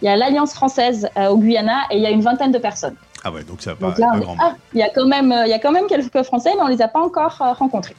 il 0.00 0.04
y 0.04 0.08
a 0.08 0.16
l'Alliance 0.16 0.52
française 0.54 1.08
euh, 1.16 1.28
au 1.28 1.38
Guyana 1.38 1.80
et 1.90 1.96
il 1.96 2.02
y 2.02 2.06
a 2.06 2.10
une 2.10 2.22
vingtaine 2.22 2.52
de 2.52 2.58
personnes. 2.58 2.94
Ah 3.24 3.32
ouais, 3.32 3.42
donc 3.42 3.60
ça 3.60 3.70
va 3.70 3.76
pas, 3.76 3.86
Donc 3.88 3.98
là, 3.98 4.06
pas 4.06 4.12
on 4.14 4.18
est- 4.18 4.22
grand 4.22 4.36
ah, 4.40 4.54
il 4.74 4.78
y 4.78 4.82
a 4.82 4.90
quand 4.90 5.06
même, 5.06 5.32
euh, 5.32 5.44
il 5.46 5.50
y 5.50 5.54
a 5.54 5.58
quand 5.58 5.72
même 5.72 5.86
quelques 5.88 6.22
Français, 6.22 6.50
mais 6.56 6.62
on 6.62 6.68
les 6.68 6.82
a 6.82 6.88
pas 6.88 7.00
encore 7.00 7.36
euh, 7.40 7.52
rencontrés. 7.52 7.96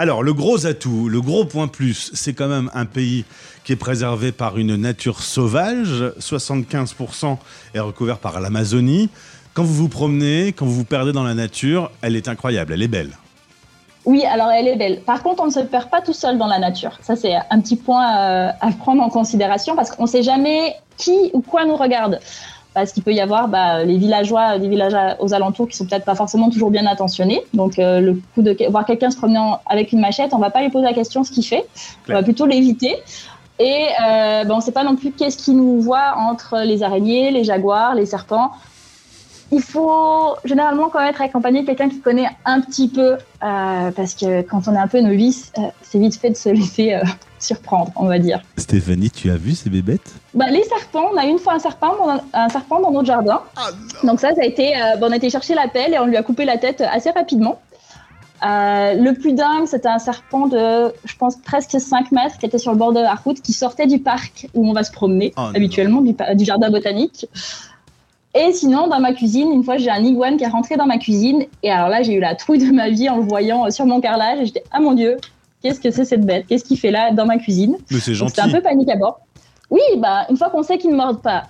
Alors, 0.00 0.22
le 0.22 0.32
gros 0.32 0.64
atout, 0.64 1.08
le 1.08 1.20
gros 1.20 1.44
point 1.44 1.66
plus, 1.66 2.12
c'est 2.14 2.32
quand 2.32 2.46
même 2.46 2.70
un 2.72 2.84
pays 2.84 3.24
qui 3.64 3.72
est 3.72 3.76
préservé 3.76 4.30
par 4.30 4.56
une 4.56 4.76
nature 4.76 5.20
sauvage. 5.22 6.04
75% 6.20 7.36
est 7.74 7.80
recouvert 7.80 8.18
par 8.18 8.38
l'Amazonie. 8.38 9.10
Quand 9.54 9.64
vous 9.64 9.74
vous 9.74 9.88
promenez, 9.88 10.52
quand 10.52 10.66
vous 10.66 10.72
vous 10.72 10.84
perdez 10.84 11.10
dans 11.10 11.24
la 11.24 11.34
nature, 11.34 11.90
elle 12.00 12.14
est 12.14 12.28
incroyable, 12.28 12.74
elle 12.74 12.82
est 12.82 12.86
belle. 12.86 13.10
Oui, 14.04 14.24
alors 14.24 14.52
elle 14.52 14.68
est 14.68 14.76
belle. 14.76 15.00
Par 15.00 15.24
contre, 15.24 15.42
on 15.42 15.46
ne 15.46 15.50
se 15.50 15.58
perd 15.58 15.90
pas 15.90 16.00
tout 16.00 16.12
seul 16.12 16.38
dans 16.38 16.46
la 16.46 16.60
nature. 16.60 16.96
Ça, 17.02 17.16
c'est 17.16 17.34
un 17.50 17.60
petit 17.60 17.74
point 17.74 18.20
euh, 18.20 18.50
à 18.60 18.70
prendre 18.70 19.02
en 19.02 19.08
considération 19.08 19.74
parce 19.74 19.90
qu'on 19.90 20.04
ne 20.04 20.08
sait 20.08 20.22
jamais 20.22 20.76
qui 20.96 21.30
ou 21.32 21.40
quoi 21.40 21.64
nous 21.64 21.76
regarde. 21.76 22.20
Parce 22.74 22.92
qu'il 22.92 23.02
peut 23.02 23.12
y 23.12 23.20
avoir 23.20 23.48
bah, 23.48 23.82
les 23.84 23.96
villageois, 23.96 24.58
des 24.58 24.68
villages 24.68 24.94
aux 25.18 25.34
alentours 25.34 25.68
qui 25.68 25.76
sont 25.76 25.86
peut-être 25.86 26.04
pas 26.04 26.14
forcément 26.14 26.48
toujours 26.50 26.70
bien 26.70 26.86
attentionnés. 26.86 27.42
Donc, 27.54 27.78
euh, 27.78 28.00
le 28.00 28.20
coup 28.34 28.42
de 28.42 28.56
voir 28.70 28.84
quelqu'un 28.84 29.10
se 29.10 29.16
promener 29.16 29.38
en- 29.38 29.58
avec 29.66 29.90
une 29.92 30.00
machette, 30.00 30.32
on 30.32 30.38
va 30.38 30.50
pas 30.50 30.62
lui 30.62 30.70
poser 30.70 30.84
la 30.84 30.92
question 30.92 31.24
ce 31.24 31.30
qu'il 31.32 31.44
fait. 31.44 31.66
On 32.08 32.12
va 32.12 32.22
plutôt 32.22 32.46
l'éviter. 32.46 32.94
Et 33.58 33.86
euh, 34.06 34.44
bah, 34.44 34.54
on 34.54 34.58
ne 34.58 34.62
sait 34.62 34.70
pas 34.72 34.84
non 34.84 34.94
plus 34.94 35.10
qu'est-ce 35.10 35.38
qui 35.38 35.52
nous 35.52 35.80
voit 35.80 36.14
entre 36.16 36.58
les 36.64 36.84
araignées, 36.84 37.32
les 37.32 37.42
jaguars, 37.42 37.94
les 37.96 38.06
serpents. 38.06 38.52
Il 39.50 39.62
faut 39.62 40.36
généralement 40.44 40.88
quand 40.90 40.98
même 40.98 41.08
être 41.08 41.22
accompagné 41.22 41.62
de 41.62 41.66
quelqu'un 41.66 41.88
qui 41.88 42.00
connaît 42.00 42.28
un 42.44 42.60
petit 42.60 42.88
peu, 42.88 43.12
euh, 43.12 43.90
parce 43.90 44.14
que 44.14 44.42
quand 44.42 44.68
on 44.68 44.74
est 44.74 44.78
un 44.78 44.88
peu 44.88 45.00
novice, 45.00 45.52
euh, 45.58 45.62
c'est 45.82 45.98
vite 45.98 46.16
fait 46.16 46.30
de 46.30 46.36
se 46.36 46.50
laisser 46.50 46.94
euh, 46.94 47.02
surprendre, 47.38 47.90
on 47.96 48.06
va 48.06 48.18
dire. 48.18 48.42
Stéphanie, 48.58 49.10
tu 49.10 49.30
as 49.30 49.36
vu 49.36 49.54
ces 49.54 49.70
bébêtes? 49.70 50.14
Bah, 50.34 50.50
les 50.50 50.64
serpents, 50.64 51.06
on 51.12 51.16
a 51.16 51.24
une 51.24 51.38
fois 51.38 51.54
un 51.54 51.58
serpent 51.58 51.96
dans, 51.96 52.20
un 52.34 52.48
serpent 52.50 52.80
dans 52.80 52.90
notre 52.90 53.06
jardin. 53.06 53.40
Donc 54.04 54.20
ça, 54.20 54.34
ça 54.34 54.42
a 54.42 54.44
été, 54.44 54.76
euh, 54.76 54.96
bah, 54.96 55.06
on 55.08 55.12
a 55.12 55.16
été 55.16 55.30
chercher 55.30 55.54
la 55.54 55.68
pelle 55.68 55.94
et 55.94 55.98
on 55.98 56.06
lui 56.06 56.16
a 56.16 56.22
coupé 56.22 56.44
la 56.44 56.58
tête 56.58 56.82
assez 56.82 57.10
rapidement. 57.10 57.58
Euh, 58.44 58.94
le 58.94 59.14
plus 59.14 59.32
dingue, 59.32 59.66
c'était 59.66 59.88
un 59.88 59.98
serpent 59.98 60.46
de, 60.46 60.92
je 61.04 61.16
pense, 61.16 61.36
presque 61.36 61.80
5 61.80 62.12
mètres 62.12 62.38
qui 62.38 62.46
était 62.46 62.58
sur 62.58 62.70
le 62.70 62.78
bord 62.78 62.92
de 62.92 63.00
la 63.00 63.14
route, 63.14 63.40
qui 63.40 63.52
sortait 63.52 63.86
du 63.86 63.98
parc 63.98 64.46
où 64.54 64.68
on 64.68 64.72
va 64.72 64.84
se 64.84 64.92
promener 64.92 65.32
Oh 65.36 65.50
habituellement, 65.54 66.00
du 66.02 66.44
jardin 66.44 66.70
botanique. 66.70 67.26
Et 68.34 68.52
sinon, 68.52 68.88
dans 68.88 69.00
ma 69.00 69.12
cuisine, 69.14 69.50
une 69.52 69.64
fois, 69.64 69.78
j'ai 69.78 69.90
un 69.90 70.04
iguane 70.04 70.36
qui 70.36 70.44
est 70.44 70.48
rentré 70.48 70.76
dans 70.76 70.86
ma 70.86 70.98
cuisine. 70.98 71.44
Et 71.62 71.70
alors 71.70 71.88
là, 71.88 72.02
j'ai 72.02 72.12
eu 72.14 72.20
la 72.20 72.34
trouille 72.34 72.58
de 72.58 72.70
ma 72.72 72.90
vie 72.90 73.08
en 73.08 73.16
le 73.16 73.22
voyant 73.24 73.66
euh, 73.66 73.70
sur 73.70 73.86
mon 73.86 74.00
carrelage. 74.00 74.40
Et 74.40 74.46
j'étais, 74.46 74.62
ah 74.70 74.80
mon 74.80 74.92
Dieu, 74.92 75.16
qu'est-ce 75.62 75.80
que 75.80 75.90
c'est 75.90 76.04
cette 76.04 76.24
bête? 76.26 76.46
Qu'est-ce 76.46 76.64
qu'il 76.64 76.78
fait 76.78 76.90
là 76.90 77.10
dans 77.12 77.24
ma 77.26 77.38
cuisine? 77.38 77.76
Mais 77.90 78.00
c'est 78.00 78.14
gentil. 78.14 78.34
c'était 78.36 78.48
un 78.48 78.52
peu 78.52 78.60
panique 78.60 78.90
à 78.90 78.96
bord. 78.96 79.20
Oui, 79.70 79.80
bah, 79.96 80.26
une 80.30 80.36
fois 80.36 80.50
qu'on 80.50 80.62
sait 80.62 80.78
qu'ils 80.78 80.90
ne 80.90 80.96
mordent 80.96 81.22
pas, 81.22 81.44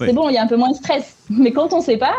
Ouais. 0.00 0.06
c'est 0.08 0.12
bon, 0.14 0.28
il 0.28 0.34
y 0.34 0.38
a 0.38 0.42
un 0.42 0.46
peu 0.46 0.56
moins 0.56 0.70
de 0.70 0.76
stress. 0.76 1.16
Mais 1.30 1.52
quand 1.52 1.72
on 1.72 1.78
ne 1.78 1.82
sait 1.82 1.98
pas, 1.98 2.14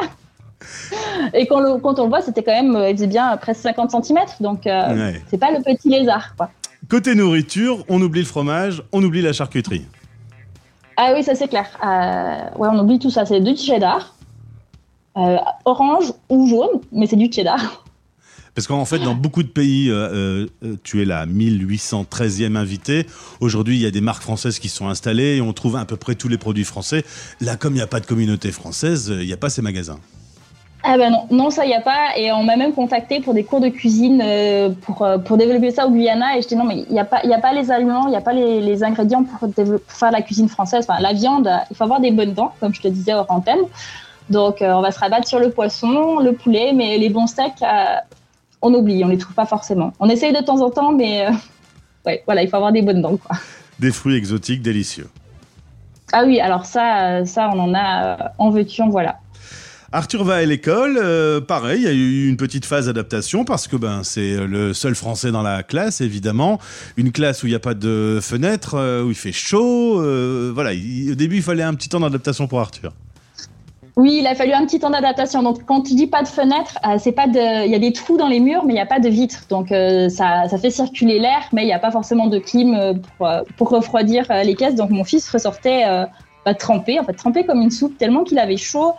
et 1.33 1.45
quand, 1.47 1.59
le- 1.59 1.77
quand 1.79 1.99
on 1.99 2.03
le 2.03 2.09
voit, 2.09 2.21
c'était 2.21 2.43
quand 2.43 2.51
même, 2.53 2.75
euh, 2.75 2.89
il 2.89 2.95
faisait 2.95 3.07
bien 3.07 3.35
presque 3.37 3.61
50 3.61 3.91
cm, 4.05 4.19
donc 4.39 4.65
euh, 4.67 4.95
Ouais. 4.95 5.21
c'est 5.29 5.37
pas 5.37 5.51
le 5.51 5.61
petit 5.61 5.89
lézard. 5.89 6.35
Quoi. 6.37 6.49
Côté 6.89 7.15
nourriture, 7.15 7.83
on 7.89 8.01
oublie 8.01 8.21
le 8.21 8.25
fromage, 8.27 8.81
on 8.91 9.03
oublie 9.03 9.21
la 9.21 9.33
charcuterie. 9.33 9.85
Ah 10.97 11.13
oui, 11.15 11.23
ça 11.23 11.35
c'est 11.35 11.47
clair. 11.47 11.67
Euh, 11.83 12.57
ouais, 12.59 12.69
on 12.71 12.79
oublie 12.79 12.99
tout 12.99 13.09
ça. 13.09 13.25
C'est 13.25 13.39
du 13.39 13.55
cheddar, 13.55 14.15
euh, 15.17 15.37
orange 15.65 16.13
ou 16.29 16.47
jaune, 16.47 16.81
mais 16.91 17.07
c'est 17.07 17.15
du 17.15 17.31
cheddar. 17.31 17.83
Parce 18.55 18.67
qu'en 18.67 18.85
fait, 18.85 18.99
dans 18.99 19.15
beaucoup 19.15 19.41
de 19.41 19.47
pays, 19.47 19.89
euh, 19.89 20.45
tu 20.83 21.01
es 21.01 21.05
la 21.05 21.25
1813e 21.25 22.55
invité. 22.55 23.07
Aujourd'hui, 23.39 23.77
il 23.77 23.81
y 23.81 23.87
a 23.87 23.91
des 23.91 24.01
marques 24.01 24.21
françaises 24.21 24.59
qui 24.59 24.69
sont 24.69 24.87
installées 24.87 25.37
et 25.37 25.41
on 25.41 25.53
trouve 25.53 25.75
à 25.75 25.85
peu 25.85 25.97
près 25.97 26.13
tous 26.13 26.27
les 26.27 26.37
produits 26.37 26.63
français. 26.63 27.03
Là, 27.41 27.55
comme 27.55 27.73
il 27.73 27.77
n'y 27.77 27.81
a 27.81 27.87
pas 27.87 27.99
de 27.99 28.05
communauté 28.05 28.51
française, 28.51 29.11
il 29.19 29.25
n'y 29.25 29.33
a 29.33 29.37
pas 29.37 29.49
ces 29.49 29.63
magasins. 29.63 29.99
Ah 30.85 30.97
ben 30.97 31.11
non, 31.11 31.27
non 31.31 31.49
ça 31.49 31.65
y 31.65 31.73
a 31.73 31.79
pas. 31.79 32.17
Et 32.17 32.31
on 32.33 32.43
m'a 32.43 32.57
même 32.57 32.73
contacté 32.73 33.21
pour 33.21 33.33
des 33.33 33.45
cours 33.45 33.61
de 33.61 33.69
cuisine 33.69 34.21
euh, 34.23 34.69
pour, 34.81 35.01
euh, 35.03 35.17
pour 35.17 35.37
développer 35.37 35.71
ça 35.71 35.87
au 35.87 35.91
Guyana. 35.91 36.37
Et 36.37 36.41
je 36.41 36.47
dis 36.49 36.57
non, 36.57 36.65
mais 36.65 36.79
il 36.87 36.91
n'y 36.91 36.99
a, 36.99 37.05
pas- 37.05 37.23
y 37.23 37.33
a 37.33 37.39
pas 37.39 37.53
les 37.53 37.71
aliments, 37.71 38.07
il 38.07 38.09
n'y 38.09 38.17
a 38.17 38.21
pas 38.21 38.33
les, 38.33 38.59
les 38.59 38.83
ingrédients 38.83 39.23
pour, 39.23 39.49
faire 39.87 40.11
la 40.11 40.21
cuisine 40.21 40.49
française. 40.49 40.85
Enfin, 40.87 40.99
la 41.01 41.13
viande, 41.13 41.49
il 41.71 41.77
faut 41.77 41.85
avoir 41.85 42.01
des 42.01 42.11
bonnes 42.11 42.33
dents, 42.33 42.51
comme 42.59 42.73
je 42.73 42.81
te 42.81 42.89
disais 42.89 43.13
hors 43.13 43.29
antenne. 43.29 43.61
Donc 44.29 44.61
euh, 44.61 44.73
on 44.73 44.81
va 44.81 44.91
se 44.91 44.99
rabattre 44.99 45.27
sur 45.27 45.39
le 45.39 45.51
poisson, 45.51 46.19
le 46.19 46.33
poulet, 46.33 46.73
mais 46.73 46.97
les 46.97 47.09
bons 47.09 47.27
steaks, 47.27 47.61
euh, 47.61 47.95
on 48.61 48.73
oublie, 48.73 49.03
on 49.05 49.07
les 49.07 49.17
trouve 49.17 49.35
pas 49.35 49.45
forcément. 49.45 49.93
On 49.99 50.09
essaye 50.09 50.33
de 50.33 50.43
temps 50.43 50.61
en 50.61 50.69
temps, 50.69 50.91
mais 50.91 51.27
ouais, 52.05 52.23
voilà, 52.25 52.43
il 52.43 52.49
faut 52.49 52.57
avoir 52.57 52.73
des 52.73 52.81
bonnes 52.81 53.01
dents. 53.01 53.15
Quoi. 53.17 53.37
Des 53.79 53.91
fruits 53.91 54.15
exotiques 54.17 54.61
délicieux. 54.61 55.09
Ah 56.11 56.23
oui, 56.25 56.41
alors 56.41 56.65
ça, 56.65 57.25
ça 57.25 57.49
on 57.53 57.59
en 57.59 57.73
a 57.73 58.33
en 58.37 58.49
veux-tu, 58.49 58.81
en 58.81 58.89
voilà. 58.89 59.17
Arthur 59.95 60.23
va 60.23 60.35
à 60.37 60.41
l'école, 60.43 60.97
euh, 60.99 61.39
pareil, 61.39 61.81
il 61.81 61.83
y 61.83 61.87
a 61.87 61.91
eu 61.91 62.27
une 62.27 62.35
petite 62.35 62.65
phase 62.65 62.87
d'adaptation 62.87 63.45
parce 63.45 63.67
que 63.67 63.75
ben 63.75 64.01
c'est 64.03 64.37
le 64.37 64.73
seul 64.73 64.95
français 64.95 65.31
dans 65.31 65.43
la 65.43 65.61
classe, 65.61 66.01
évidemment. 66.01 66.57
Une 66.97 67.11
classe 67.11 67.43
où 67.43 67.45
il 67.45 67.51
n'y 67.51 67.55
a 67.55 67.59
pas 67.59 67.75
de 67.75 68.17
fenêtre, 68.19 68.73
euh, 68.73 69.03
où 69.03 69.09
il 69.09 69.15
fait 69.15 69.31
chaud. 69.31 70.01
euh, 70.01 70.51
voilà, 70.51 70.73
il- 70.73 71.11
au 71.11 71.15
début, 71.15 71.35
il 71.37 71.41
fallait 71.43 71.61
un 71.61 71.75
petit 71.75 71.89
temps 71.89 71.99
d'adaptation 71.99 72.47
pour 72.47 72.59
Arthur. 72.59 72.91
Oui, 73.95 74.17
il 74.21 74.25
a 74.25 74.33
fallu 74.33 74.51
un 74.53 74.65
petit 74.65 74.79
temps 74.79 74.89
d'adaptation. 74.89 75.43
Donc, 75.43 75.63
quand 75.67 75.81
tu 75.83 75.93
dis 75.93 76.07
pas 76.07 76.23
de 76.23 76.27
fenêtre, 76.27 76.79
euh, 76.87 76.97
c'est 76.97 77.11
pas 77.11 77.27
de. 77.27 77.65
Il 77.67 77.71
y 77.71 77.75
a 77.75 77.79
des 77.79 77.93
trous 77.93 78.17
dans 78.17 78.27
les 78.27 78.39
murs, 78.39 78.63
mais 78.65 78.73
il 78.73 78.77
n'y 78.77 78.81
a 78.81 78.87
pas 78.87 78.99
de 78.99 79.09
vitres. 79.09 79.43
Donc, 79.49 79.71
euh, 79.71 80.09
ça, 80.09 80.49
ça 80.49 80.57
fait 80.57 80.71
circuler 80.71 81.19
l'air, 81.19 81.41
mais 81.53 81.61
il 81.61 81.67
n'y 81.67 81.73
a 81.73 81.77
pas 81.77 81.91
forcément 81.91 82.25
de 82.25 82.39
clim 82.39 82.73
euh, 82.73 82.93
pour, 83.19 83.27
euh, 83.27 83.41
refroidir 83.77 84.25
euh, 84.31 84.41
les 84.41 84.55
caisses. 84.55 84.73
Donc, 84.73 84.89
mon 84.89 85.03
fils 85.03 85.29
ressortait 85.29 85.83
euh, 85.87 86.05
bah, 86.43 86.55
trempé, 86.55 86.99
en 86.99 87.03
fait, 87.03 87.13
trempé 87.13 87.45
comme 87.45 87.61
une 87.61 87.69
soupe, 87.69 87.95
tellement 87.99 88.23
qu'il 88.23 88.39
avait 88.39 88.57
chaud. 88.57 88.93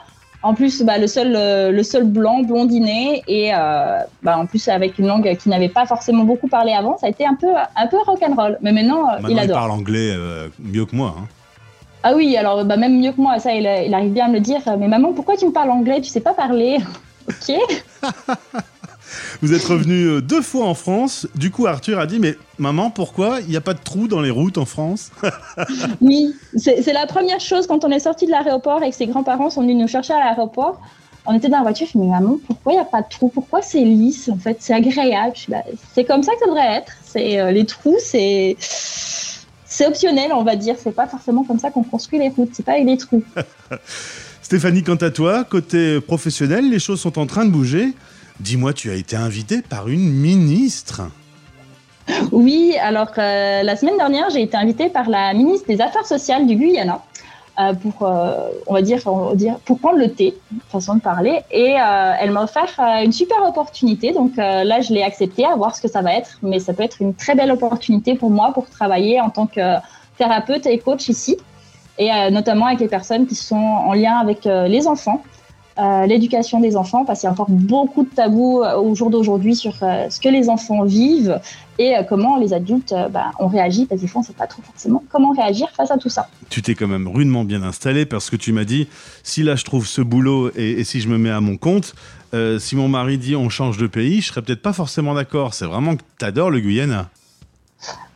En 0.45 0.53
plus, 0.55 0.83
bah, 0.83 0.99
le 0.99 1.07
seul, 1.07 1.35
euh, 1.35 1.71
le 1.73 1.83
seul 1.83 2.05
blanc, 2.05 2.43
blondiné, 2.43 3.23
et 3.27 3.55
euh, 3.55 3.99
bah, 4.23 4.37
en 4.39 4.45
plus 4.47 4.69
avec 4.69 4.99
une 4.99 5.07
langue 5.07 5.37
qui 5.39 5.49
n'avait 5.49 5.71
pas 5.71 5.87
forcément 5.87 6.25
beaucoup 6.25 6.49
parlé 6.49 6.73
avant, 6.73 6.99
ça 6.99 7.07
a 7.07 7.09
été 7.11 7.25
un 7.27 7.35
peu, 7.35 7.49
un 7.75 7.87
peu 7.87 7.97
rock'n'roll. 8.07 8.59
Mais 8.61 8.73
maintenant, 8.73 9.09
euh, 9.09 9.13
Maintenant, 9.15 9.29
il 9.31 9.33
il, 9.33 9.39
adore. 9.41 9.57
parle 9.57 9.71
anglais 9.71 10.15
mieux 10.59 10.85
que 10.85 10.95
moi. 10.95 11.15
hein. 11.19 11.25
Ah 12.03 12.13
oui, 12.15 12.37
alors 12.37 12.63
bah, 12.67 12.77
même 12.77 13.01
mieux 13.01 13.13
que 13.13 13.21
moi, 13.23 13.39
ça, 13.39 13.55
il, 13.55 13.63
il 13.87 13.95
arrive 13.95 14.13
bien 14.13 14.27
à 14.27 14.29
me 14.29 14.35
le 14.35 14.41
dire. 14.41 14.61
Mais 14.79 14.87
maman, 14.89 15.15
pourquoi 15.15 15.37
tu 15.39 15.47
me 15.47 15.53
parles 15.53 15.71
anglais? 15.71 16.03
Tu 16.03 16.11
sais 16.11 16.21
pas 16.21 16.35
parler 16.35 16.77
Ok. 17.29 17.57
Vous 19.43 19.53
êtes 19.53 19.65
revenu 19.65 20.05
euh, 20.05 20.21
deux 20.21 20.43
fois 20.43 20.67
en 20.67 20.75
France. 20.75 21.27
Du 21.35 21.51
coup, 21.51 21.67
Arthur 21.67 21.99
a 21.99 22.07
dit 22.07 22.19
Mais 22.19 22.37
maman, 22.59 22.91
pourquoi 22.91 23.41
il 23.41 23.49
n'y 23.49 23.57
a 23.57 23.61
pas 23.61 23.75
de 23.75 23.81
trous 23.83 24.09
dans 24.09 24.21
les 24.21 24.31
routes 24.31 24.59
en 24.59 24.65
France 24.65 25.11
Oui, 26.01 26.35
c'est 26.57 26.93
la 26.93 27.07
première 27.07 27.41
chose 27.41 27.67
quand 27.67 27.85
on 27.85 27.91
est 27.91 28.01
sorti 28.01 28.27
de 28.27 28.31
l'aéroport 28.31 28.83
et 28.83 28.91
que 28.91 28.97
ses 28.97 29.07
grands-parents 29.07 29.51
sont 29.51 29.63
venus 29.63 29.77
nous 29.77 29.89
chercher 29.89 30.15
à 30.15 30.19
l'aéroport. 30.19 30.81
On 31.27 31.35
était 31.35 31.49
dans 31.49 31.59
la 31.59 31.63
voiture, 31.63 31.87
je 31.91 31.99
me 31.99 32.03
suis 32.05 32.11
dit, 32.11 32.15
mais 32.15 32.21
maman, 32.21 32.39
pourquoi 32.47 32.73
il 32.73 32.77
n'y 32.77 32.83
a 32.83 32.85
pas 32.85 33.01
de 33.01 33.09
trous? 33.09 33.29
Pourquoi 33.29 33.63
c'est 33.63 33.81
lisse 33.81 34.29
En 34.29 34.37
fait, 34.37 34.59
c'est 34.61 34.75
agréable. 34.75 35.35
Bah, 35.49 35.63
c'est 35.95 36.05
comme 36.05 36.23
ça 36.23 36.33
que 36.35 36.41
ça 36.41 36.47
devrait 36.47 36.77
être. 36.77 36.93
C'est 37.05 37.41
euh, 37.41 37.51
les 37.51 37.65
trous, 37.65 37.97
c'est 37.99 38.57
c'est 38.59 39.87
optionnel, 39.87 40.31
on 40.33 40.45
va 40.45 40.55
dire. 40.55 40.77
C'est 40.79 40.95
pas 40.95 41.07
forcément 41.07 41.43
comme 41.45 41.59
ça 41.59 41.71
qu'on 41.71 41.83
construit 41.83 42.19
les 42.19 42.29
routes. 42.29 42.51
C'est 42.53 42.63
pas 42.63 42.73
avec 42.73 42.87
les 42.87 42.97
trous. 42.97 43.25
Stéphanie, 44.43 44.83
quant 44.83 44.97
à 44.97 45.11
toi, 45.11 45.45
côté 45.45 46.01
professionnel, 46.01 46.71
les 46.71 46.79
choses 46.79 47.01
sont 47.01 47.19
en 47.19 47.27
train 47.27 47.47
de 47.47 47.51
bouger. 47.51 47.95
Dis-moi, 48.41 48.73
tu 48.73 48.91
as 48.91 48.95
été 48.95 49.17
invitée 49.17 49.63
par 49.63 49.89
une 49.89 50.11
ministre. 50.11 51.03
Oui, 52.33 52.77
alors 52.81 53.13
euh, 53.17 53.63
la 53.63 53.77
semaine 53.77 53.97
dernière, 53.97 54.29
j'ai 54.31 54.43
été 54.43 54.57
invitée 54.57 54.89
par 54.89 55.09
la 55.09 55.33
ministre 55.33 55.67
des 55.69 55.81
Affaires 55.81 56.05
sociales 56.05 56.47
du 56.47 56.57
Guyana 56.57 57.01
euh, 57.61 57.73
pour, 57.73 58.07
euh, 58.07 58.51
on 58.67 58.75
va 58.75 58.83
dire, 58.83 59.01
pour 59.65 59.79
prendre 59.79 59.99
le 59.99 60.11
thé, 60.11 60.35
façon 60.69 60.97
de 60.97 61.01
parler. 61.01 61.41
Et 61.51 61.77
elle 62.21 62.31
m'a 62.33 62.43
offert 62.43 62.75
une 63.03 63.13
super 63.13 63.43
opportunité. 63.47 64.13
Donc 64.13 64.37
là, 64.37 64.81
je 64.81 64.93
l'ai 64.93 65.03
accepté, 65.03 65.45
à 65.45 65.55
voir 65.55 65.75
ce 65.77 65.81
que 65.81 65.89
ça 65.89 66.03
va 66.03 66.15
être. 66.15 66.39
Mais 66.43 66.59
ça 66.59 66.75
peut 66.75 66.83
être 66.83 67.01
une 67.01 67.15
très 67.15 67.35
belle 67.35 67.53
opportunité 67.53 68.15
pour 68.17 68.31
moi 68.31 68.53
pour 68.53 68.69
travailler 68.69 69.21
en 69.21 69.31
tant 69.31 69.47
que 69.47 69.77
thérapeute 70.19 70.67
et 70.67 70.79
coach 70.79 71.09
ici. 71.09 71.37
Et 71.99 72.11
notamment 72.31 72.67
avec 72.67 72.81
les 72.81 72.89
personnes 72.89 73.27
qui 73.27 73.37
sont 73.37 73.55
en 73.55 73.93
lien 73.93 74.17
avec 74.19 74.45
les 74.45 74.89
enfants. 74.89 75.23
Euh, 75.77 76.07
l'éducation 76.07 76.61
des 76.61 76.77
enfants, 76.77 77.05
parce 77.05 77.21
qu'il 77.21 77.27
y 77.27 77.31
a 77.31 77.33
encore 77.33 77.51
beaucoup 77.51 78.05
de 78.05 78.09
tabous 78.09 78.63
euh, 78.63 78.77
au 78.77 78.95
jour 78.95 79.11
d'aujourd'hui 79.11 79.57
sur 79.57 79.75
euh, 79.83 80.09
ce 80.09 80.21
que 80.21 80.29
les 80.29 80.49
enfants 80.49 80.85
vivent 80.85 81.41
et 81.81 81.95
comment 82.09 82.39
les 82.39 82.53
adultes 82.53 82.95
bah, 83.11 83.33
on 83.41 83.49
réagit, 83.49 83.85
parce 83.87 84.01
que 84.01 84.07
des 84.07 84.09
fois 84.09 84.21
on 84.21 84.23
ne 84.23 84.29
sait 84.29 84.35
pas 84.35 84.47
trop 84.47 84.63
forcément 84.63 85.03
comment 85.09 85.33
réagir 85.33 85.69
face 85.77 85.91
à 85.91 85.99
tout 85.99 86.09
ça. 86.09 86.29
Tu 86.49 86.63
t'es 86.63 86.77
quand 86.77 86.87
même 86.87 87.09
rudement 87.09 87.43
bien 87.43 87.65
installé 87.65 88.07
parce 88.07 88.31
que 88.31 88.37
tu 88.37 88.53
m'as 88.53 88.63
dit 88.63 88.87
si 89.25 89.43
là 89.43 89.57
je 89.57 89.65
trouve 89.65 89.85
ce 89.85 90.01
boulot 90.01 90.53
et, 90.55 90.85
si 90.85 91.01
je 91.01 91.09
me 91.09 91.19
mets 91.19 91.31
à 91.31 91.41
mon 91.41 91.57
compte, 91.57 91.97
si 92.61 92.77
mon 92.77 92.87
mari 92.87 93.19
dit 93.19 93.35
on 93.35 93.49
change 93.49 93.77
de 93.77 93.89
pays, 93.89 94.21
je 94.21 94.29
serais 94.29 94.43
peut-être 94.43 94.63
pas 94.63 94.73
forcément 94.73 95.15
d'accord. 95.15 95.53
C'est 95.53 95.67
vraiment 95.67 95.97
que 95.97 96.03
t'adores 96.19 96.53
le 96.53 96.61
Guyana. 96.61 97.09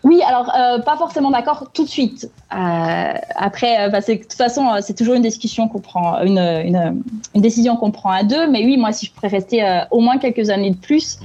Oui, 0.05 0.23
alors 0.23 0.53
euh, 0.57 0.79
pas 0.81 0.97
forcément 0.97 1.31
d'accord 1.31 1.71
tout 1.75 1.83
de 1.85 1.89
suite. 1.89 2.31
Euh, 2.55 3.13
après, 3.35 3.81
euh, 3.81 3.89
bah, 3.89 4.01
de 4.01 4.15
toute 4.15 4.33
façon, 4.33 4.67
c'est 4.81 4.95
toujours 4.95 5.15
une 5.15 5.23
discussion 5.23 5.67
qu'on 5.69 5.81
prend, 5.81 6.21
une, 6.23 6.39
une, 6.39 7.03
une 7.35 7.41
décision 7.41 7.77
qu'on 7.77 7.91
prend 7.91 8.11
à 8.11 8.23
deux. 8.23 8.49
Mais 8.49 8.65
oui, 8.65 8.77
moi, 8.77 8.93
si 8.93 9.07
je 9.07 9.13
pourrais 9.13 9.29
rester 9.29 9.65
euh, 9.65 9.81
au 9.91 10.01
moins 10.01 10.19
quelques 10.19 10.51
années 10.51 10.71
de 10.71 10.77
plus, 10.77 11.19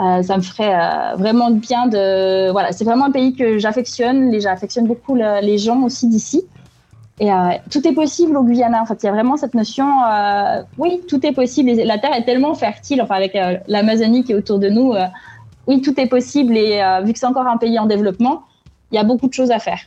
euh, 0.00 0.22
ça 0.22 0.36
me 0.38 0.42
ferait 0.42 0.74
vraiment 1.16 1.50
bien 1.50 1.86
de. 1.86 2.50
Voilà, 2.50 2.72
c'est 2.72 2.84
vraiment 2.84 3.06
un 3.06 3.10
pays 3.10 3.34
que 3.34 3.58
j'affectionne. 3.58 4.40
J'affectionne 4.40 4.86
beaucoup 4.86 5.14
le- 5.14 5.40
les 5.42 5.58
gens 5.58 5.82
aussi 5.82 6.08
d'ici. 6.08 6.44
Et 7.20 7.30
tout 7.70 7.86
est 7.86 7.92
possible 7.94 8.36
au 8.36 8.44
Guyana. 8.44 8.80
En 8.80 8.86
fait, 8.86 9.02
il 9.02 9.06
y 9.06 9.08
a 9.08 9.12
vraiment 9.12 9.36
cette 9.36 9.54
notion. 9.54 9.86
oui, 10.78 11.00
tout 11.08 11.26
est 11.26 11.32
possible. 11.32 11.72
La 11.84 11.98
terre 11.98 12.14
est 12.14 12.24
tellement 12.24 12.54
fertile. 12.54 13.02
Enfin, 13.02 13.16
avec 13.16 13.36
l'Amazonie 13.66 14.22
qui 14.24 14.32
est 14.32 14.36
autour 14.36 14.58
de 14.60 14.68
nous. 14.70 14.94
Oui, 15.68 15.80
tout 15.82 15.98
est 16.00 16.08
possible. 16.08 16.56
Et 16.56 16.82
euh, 16.82 17.02
vu 17.02 17.12
que 17.12 17.18
c'est 17.18 17.26
encore 17.26 17.46
un 17.46 17.58
pays 17.58 17.78
en 17.78 17.86
développement, 17.86 18.44
il 18.90 18.96
y 18.96 18.98
a 18.98 19.04
beaucoup 19.04 19.28
de 19.28 19.34
choses 19.34 19.52
à 19.52 19.60
faire. 19.60 19.78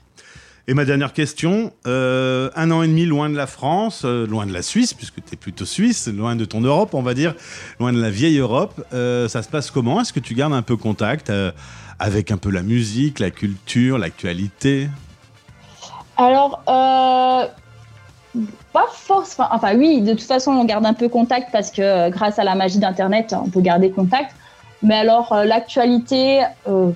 Et 0.67 0.75
ma 0.75 0.85
dernière 0.85 1.11
question, 1.11 1.73
euh, 1.87 2.51
un 2.55 2.69
an 2.69 2.83
et 2.83 2.87
demi 2.87 3.05
loin 3.05 3.29
de 3.31 3.35
la 3.35 3.47
France, 3.47 4.03
euh, 4.05 4.27
loin 4.27 4.45
de 4.45 4.53
la 4.53 4.61
Suisse, 4.61 4.93
puisque 4.93 5.15
tu 5.15 5.33
es 5.33 5.35
plutôt 5.35 5.65
suisse, 5.65 6.07
loin 6.07 6.35
de 6.35 6.45
ton 6.45 6.61
Europe, 6.61 6.93
on 6.93 7.01
va 7.01 7.15
dire, 7.15 7.33
loin 7.79 7.91
de 7.91 7.99
la 7.99 8.11
vieille 8.11 8.37
Europe, 8.37 8.79
euh, 8.93 9.27
ça 9.27 9.41
se 9.41 9.49
passe 9.49 9.71
comment? 9.71 9.99
Est-ce 9.99 10.13
que 10.13 10.19
tu 10.19 10.35
gardes 10.35 10.53
un 10.53 10.61
peu 10.61 10.77
contact 10.77 11.31
avec 11.99 12.29
un 12.29 12.37
peu 12.37 12.51
la 12.51 12.61
musique, 12.61 13.19
la 13.19 13.31
culture, 13.31 13.97
l'actualité? 13.97 14.87
Alors, 16.15 16.61
pas 16.65 17.49
forcément. 18.93 19.47
Enfin, 19.51 19.75
oui, 19.75 20.01
de 20.01 20.11
toute 20.11 20.21
façon, 20.21 20.51
on 20.51 20.63
garde 20.63 20.85
un 20.85 20.93
peu 20.93 21.09
contact 21.09 21.49
parce 21.51 21.71
que 21.71 22.09
grâce 22.11 22.37
à 22.37 22.43
la 22.43 22.53
magie 22.53 22.77
d'Internet, 22.77 23.35
on 23.37 23.49
peut 23.49 23.61
garder 23.61 23.89
contact. 23.89 24.35
Mais 24.83 24.95
alors, 24.95 25.31
euh, 25.31 25.43
l'actualité, 25.43 26.43
euh, 26.67 26.91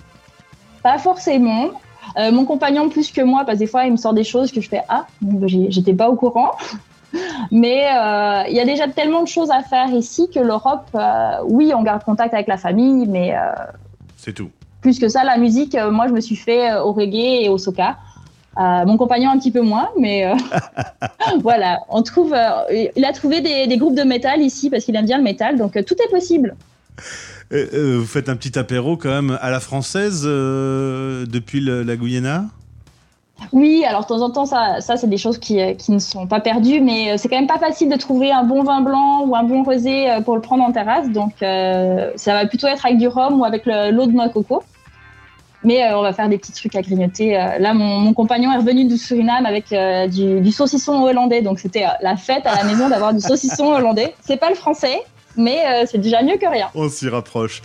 pas 0.84 0.98
forcément. 0.98 1.70
Euh, 2.18 2.32
mon 2.32 2.46
compagnon 2.46 2.90
plus 2.90 3.12
que 3.12 3.22
moi, 3.22 3.44
parce 3.46 3.58
que 3.58 3.64
des 3.64 3.68
fois, 3.68 3.86
il 3.86 3.92
me 3.92 3.98
sort 3.98 4.14
des 4.14 4.24
choses 4.24 4.52
que 4.52 4.62
je 4.62 4.70
fais 4.70 4.82
Ah, 4.90 5.06
bah, 5.22 5.48
j'étais 5.48 5.94
pas 5.94 6.10
au 6.10 6.16
courant. 6.16 6.52
Mais 7.52 7.86
euh, 7.88 8.44
il 8.50 8.56
y 8.56 8.60
a 8.60 8.66
déjà 8.66 8.88
tellement 8.88 9.24
de 9.24 9.28
choses 9.28 9.50
à 9.52 9.62
faire 9.62 9.90
ici 9.92 10.30
que 10.34 10.40
l'Europe, 10.40 10.88
euh, 10.96 11.38
oui, 11.46 11.72
on 11.76 11.82
garde 11.82 12.04
contact 12.04 12.34
avec 12.34 12.48
la 12.48 12.58
famille, 12.58 13.08
mais 13.08 13.34
euh, 13.36 13.54
C'est 14.18 14.34
tout. 14.34 14.50
plus 14.82 15.00
que 15.00 15.08
ça, 15.08 15.24
la 15.24 15.38
musique, 15.38 15.78
moi, 15.92 16.08
je 16.08 16.14
me 16.14 16.20
suis 16.20 16.36
fait 16.36 16.74
au 16.76 16.92
reggae 16.92 17.44
et 17.44 17.50
au 17.50 17.58
soca. 17.58 17.98
Mon 18.58 18.98
compagnon 18.98 19.30
un 19.32 19.38
petit 19.38 19.52
peu 19.52 19.62
moins, 19.62 19.90
mais 19.98 20.30
voilà, 21.42 21.80
on 21.90 22.02
trouve. 22.02 22.36
il 22.96 23.06
a 23.06 23.14
trouvé 23.14 23.42
des, 23.42 23.68
des 23.68 23.78
groupes 23.78 23.96
de 23.96 24.04
métal 24.04 24.42
ici 24.42 24.70
parce 24.70 24.84
qu'il 24.84 24.96
aime 24.96 25.06
bien 25.06 25.18
le 25.18 25.24
métal, 25.24 25.58
donc 25.58 25.74
tout 25.86 25.96
est 25.96 26.10
possible. 26.10 26.56
Euh, 27.52 27.68
euh, 27.74 27.98
vous 28.00 28.06
faites 28.06 28.30
un 28.30 28.36
petit 28.36 28.58
apéro 28.58 28.98
quand 28.98 29.10
même 29.10 29.38
à 29.42 29.50
la 29.52 29.60
française 29.60 30.24
euh, 30.26 31.26
depuis 31.26 31.62
la 31.62 31.96
Guyana? 31.96 32.46
Oui, 33.52 33.84
alors 33.86 34.04
de 34.04 34.08
temps 34.08 34.22
en 34.22 34.30
temps, 34.30 34.46
ça, 34.46 34.80
ça 34.80 34.96
c'est 34.96 35.10
des 35.10 35.18
choses 35.18 35.38
qui, 35.38 35.58
ne 35.90 36.00
sont 36.00 36.26
pas 36.26 36.40
perdues, 36.40 36.80
mais 36.80 37.18
c'est 37.18 37.28
quand 37.28 37.36
même 37.36 37.48
pas 37.48 37.60
facile 37.60 37.90
de 37.90 37.98
trouver 37.98 38.32
un 38.32 38.44
bon 38.44 38.64
vin 38.64 38.82
blanc 38.82 39.26
ou 39.26 39.36
un 39.36 39.44
bon 39.44 39.64
rosé 39.64 40.08
pour 40.24 40.36
le 40.36 40.42
prendre 40.42 40.64
en 40.64 40.72
terrasse, 40.72 41.10
donc 41.10 41.34
ça 41.40 42.34
va 42.34 42.46
plutôt 42.46 42.68
être 42.68 42.86
avec 42.86 42.98
du 42.98 43.10
rhum 43.10 43.40
ou 43.40 43.46
avec 43.46 43.66
le- 43.66 43.92
l'eau 43.92 44.06
de 44.06 44.14
noix 44.14 44.30
coco. 44.30 44.64
Mais 45.66 45.94
on 45.94 46.02
va 46.02 46.14
faire 46.14 46.30
des 46.30 46.38
petits 46.38 46.54
trucs 46.54 46.76
à 46.76 46.82
grignoter. 46.82 47.34
Là, 47.60 47.74
mon, 47.74 48.14
compagnon 48.14 48.54
est 48.54 48.58
revenu 48.58 48.86
du 48.86 48.98
Suriname 48.98 49.46
avec 49.46 49.76
du, 50.12 50.40
du 50.40 50.52
saucisson 50.54 51.04
hollandais, 51.04 51.42
donc 51.42 51.60
c'était 51.60 51.86
la 52.02 52.16
fête 52.16 52.46
à 52.46 52.56
la 52.56 52.64
maison 52.64 52.88
d'avoir 52.88 53.14
du 53.14 53.20
saucisson 53.20 53.74
hollandais. 53.74 54.16
C'est 54.22 54.38
pas 54.38 54.50
le 54.50 54.56
français, 54.56 55.02
mais 55.38 55.64
euh, 55.66 55.86
c'est 55.90 55.98
déjà 55.98 56.22
mieux 56.22 56.38
que 56.38 56.50
rien. 56.50 56.68
On 56.76 56.90
s'y 56.90 57.10
rapproche. 57.10 57.62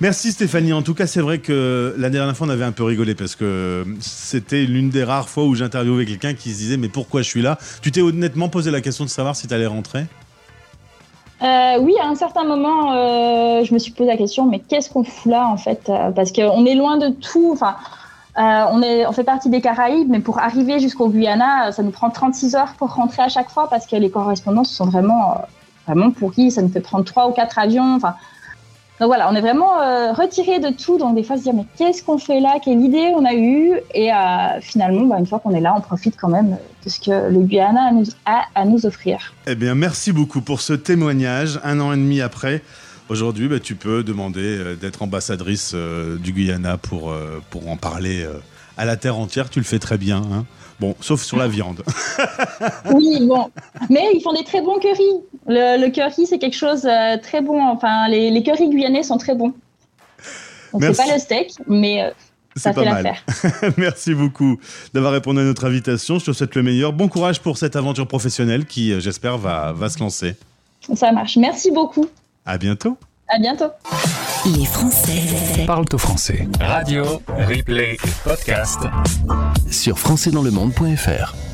Merci 0.00 0.32
Stéphanie. 0.32 0.72
En 0.72 0.82
tout 0.82 0.94
cas, 0.94 1.06
c'est 1.06 1.20
vrai 1.20 1.38
que 1.38 1.94
la 1.98 2.10
dernière 2.10 2.36
fois, 2.36 2.46
on 2.46 2.50
avait 2.50 2.64
un 2.64 2.72
peu 2.72 2.84
rigolé 2.84 3.14
parce 3.14 3.36
que 3.36 3.84
c'était 4.00 4.64
l'une 4.64 4.90
des 4.90 5.04
rares 5.04 5.28
fois 5.28 5.44
où 5.44 5.54
j'interviewais 5.54 6.06
quelqu'un 6.06 6.34
qui 6.34 6.50
se 6.50 6.58
disait 6.58 6.76
Mais 6.76 6.88
pourquoi 6.88 7.22
je 7.22 7.28
suis 7.28 7.42
là? 7.42 7.58
Tu 7.82 7.90
t'es 7.92 8.00
honnêtement 8.00 8.48
posé 8.48 8.70
la 8.70 8.80
question 8.80 9.04
de 9.04 9.10
savoir 9.10 9.36
si 9.36 9.46
tu 9.46 9.54
allais 9.54 9.66
rentrer? 9.66 10.04
Euh, 11.42 11.78
oui, 11.80 11.94
à 12.00 12.06
un 12.06 12.14
certain 12.14 12.44
moment, 12.44 12.92
euh, 12.92 13.64
je 13.64 13.74
me 13.74 13.78
suis 13.78 13.90
posé 13.90 14.08
la 14.08 14.16
question, 14.16 14.46
mais 14.46 14.60
qu'est-ce 14.60 14.88
qu'on 14.88 15.02
fout 15.02 15.32
là 15.32 15.48
en 15.48 15.56
fait? 15.56 15.90
Parce 16.14 16.30
qu'on 16.30 16.64
est 16.64 16.74
loin 16.76 16.98
de 16.98 17.08
tout. 17.08 17.50
Enfin, 17.52 17.74
euh, 18.38 18.64
on, 18.70 18.80
est, 18.80 19.06
on 19.06 19.12
fait 19.12 19.24
partie 19.24 19.50
des 19.50 19.60
Caraïbes, 19.60 20.08
mais 20.08 20.20
pour 20.20 20.38
arriver 20.38 20.78
jusqu'au 20.78 21.08
Guyana, 21.08 21.70
ça 21.72 21.82
nous 21.82 21.90
prend 21.90 22.10
36 22.10 22.54
heures 22.54 22.74
pour 22.78 22.94
rentrer 22.94 23.22
à 23.22 23.28
chaque 23.28 23.50
fois 23.50 23.68
parce 23.68 23.86
que 23.86 23.96
les 23.96 24.10
correspondances 24.10 24.70
sont 24.70 24.86
vraiment 24.86 25.42
vraiment 25.86 26.10
pourri. 26.10 26.50
Ça 26.50 26.62
nous 26.62 26.68
fait 26.68 26.80
prendre 26.80 27.04
trois 27.04 27.28
ou 27.28 27.32
quatre 27.32 27.58
avions. 27.58 27.94
Enfin, 27.94 28.14
donc 29.00 29.08
voilà, 29.08 29.28
on 29.30 29.34
est 29.34 29.40
vraiment 29.40 29.80
euh, 29.80 30.12
retiré 30.12 30.60
de 30.60 30.68
tout. 30.68 30.96
Donc 30.98 31.16
des 31.16 31.24
fois, 31.24 31.36
se 31.36 31.42
dire 31.42 31.54
mais 31.54 31.66
qu'est-ce 31.76 32.04
qu'on 32.04 32.18
fait 32.18 32.40
là? 32.40 32.58
Quelle 32.64 32.80
idée 32.80 33.12
on 33.16 33.24
a 33.24 33.34
eue? 33.34 33.80
Et 33.94 34.12
euh, 34.12 34.16
finalement, 34.60 35.06
bah, 35.06 35.16
une 35.18 35.26
fois 35.26 35.40
qu'on 35.40 35.54
est 35.54 35.60
là, 35.60 35.74
on 35.76 35.80
profite 35.80 36.16
quand 36.16 36.28
même 36.28 36.56
de 36.84 36.88
ce 36.88 37.00
que 37.00 37.30
le 37.30 37.40
Guyana 37.40 37.90
a, 38.26 38.42
à 38.54 38.64
nous 38.64 38.86
offrir. 38.86 39.34
Eh 39.46 39.54
bien, 39.56 39.74
merci 39.74 40.12
beaucoup 40.12 40.40
pour 40.40 40.60
ce 40.60 40.72
témoignage. 40.72 41.58
Un 41.64 41.80
an 41.80 41.92
et 41.92 41.96
demi 41.96 42.20
après, 42.20 42.62
aujourd'hui, 43.08 43.48
bah, 43.48 43.58
tu 43.58 43.74
peux 43.74 44.04
demander 44.04 44.58
euh, 44.58 44.76
d'être 44.76 45.02
ambassadrice 45.02 45.72
euh, 45.74 46.16
du 46.16 46.32
Guyana 46.32 46.76
pour, 46.76 47.12
pour 47.50 47.68
en 47.68 47.76
parler 47.76 48.24
à 48.76 48.84
la 48.84 48.96
terre 48.96 49.18
entière. 49.18 49.50
Tu 49.50 49.58
le 49.58 49.64
fais 49.64 49.80
très 49.80 49.98
bien. 49.98 50.18
hein. 50.18 50.44
Bon, 50.82 50.96
sauf 51.00 51.22
sur 51.22 51.36
la 51.36 51.46
viande. 51.46 51.84
Oui, 52.92 53.18
bon. 53.22 53.50
Mais 53.88 54.08
ils 54.14 54.20
font 54.20 54.32
des 54.32 54.42
très 54.42 54.60
bons 54.62 54.80
currys. 54.80 55.20
Le, 55.46 55.80
le 55.80 55.90
curry, 55.90 56.26
c'est 56.26 56.40
quelque 56.40 56.56
chose 56.56 56.84
euh, 56.86 57.16
très 57.22 57.40
bon. 57.40 57.62
Enfin, 57.62 58.08
les, 58.08 58.30
les 58.32 58.42
currys 58.42 58.68
guyanais 58.68 59.04
sont 59.04 59.16
très 59.16 59.36
bons. 59.36 59.54
C'est 60.80 60.96
pas 60.96 61.12
le 61.12 61.20
steak, 61.20 61.52
mais 61.68 62.02
euh, 62.02 62.10
ça 62.56 62.72
C'est 62.72 62.74
pas 62.74 62.84
mal. 62.84 63.04
l'affaire. 63.04 63.72
Merci 63.76 64.12
beaucoup 64.14 64.58
d'avoir 64.92 65.12
répondu 65.12 65.38
à 65.38 65.44
notre 65.44 65.64
invitation. 65.66 66.18
Je 66.18 66.24
te 66.24 66.32
souhaite 66.32 66.56
le 66.56 66.64
meilleur. 66.64 66.92
Bon 66.92 67.06
courage 67.06 67.40
pour 67.40 67.58
cette 67.58 67.76
aventure 67.76 68.08
professionnelle 68.08 68.66
qui, 68.66 68.92
euh, 68.92 68.98
j'espère, 68.98 69.38
va, 69.38 69.70
va 69.72 69.88
se 69.88 70.00
lancer. 70.00 70.34
Ça 70.94 71.12
marche. 71.12 71.36
Merci 71.36 71.70
beaucoup. 71.70 72.08
À 72.44 72.58
bientôt. 72.58 72.96
À 73.28 73.38
bientôt. 73.38 73.70
Les 74.44 74.64
Français 74.64 75.64
Parle 75.66 75.84
au 75.92 75.98
français. 75.98 76.48
Radio, 76.60 77.04
replay, 77.48 77.96
podcast. 78.24 78.80
sur 79.70 79.96
françaisdanslemonde.fr. 79.98 81.51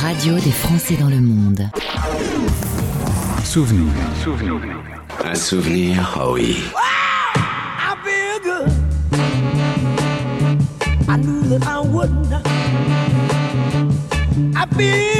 radio 0.00 0.34
des 0.36 0.50
Français 0.50 0.96
dans 0.96 1.10
le 1.10 1.20
monde. 1.20 1.68
Souvenir. 3.44 3.92
Un 5.22 5.34
souvenir, 5.34 6.18
oh 6.18 6.32
oui. 6.32 6.56
I 6.74 7.94
feel 8.02 8.40
good. 8.42 8.72
I 11.06 11.16
knew 11.18 11.42
that 11.50 11.66
I 11.66 11.80
wouldn't. 11.86 12.32
I 14.56 14.66
feel 14.74 15.19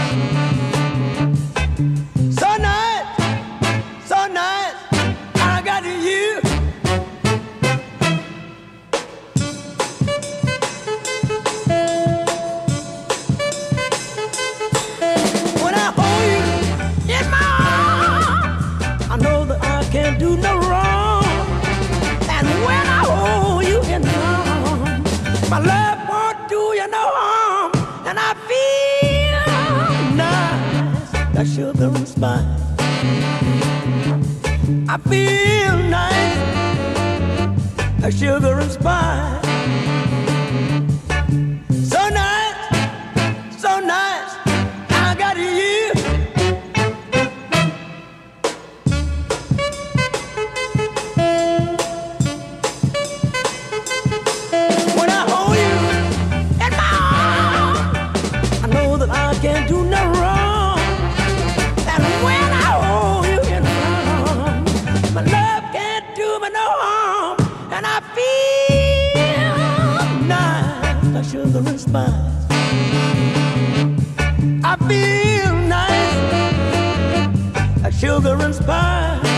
by. 78.61 79.30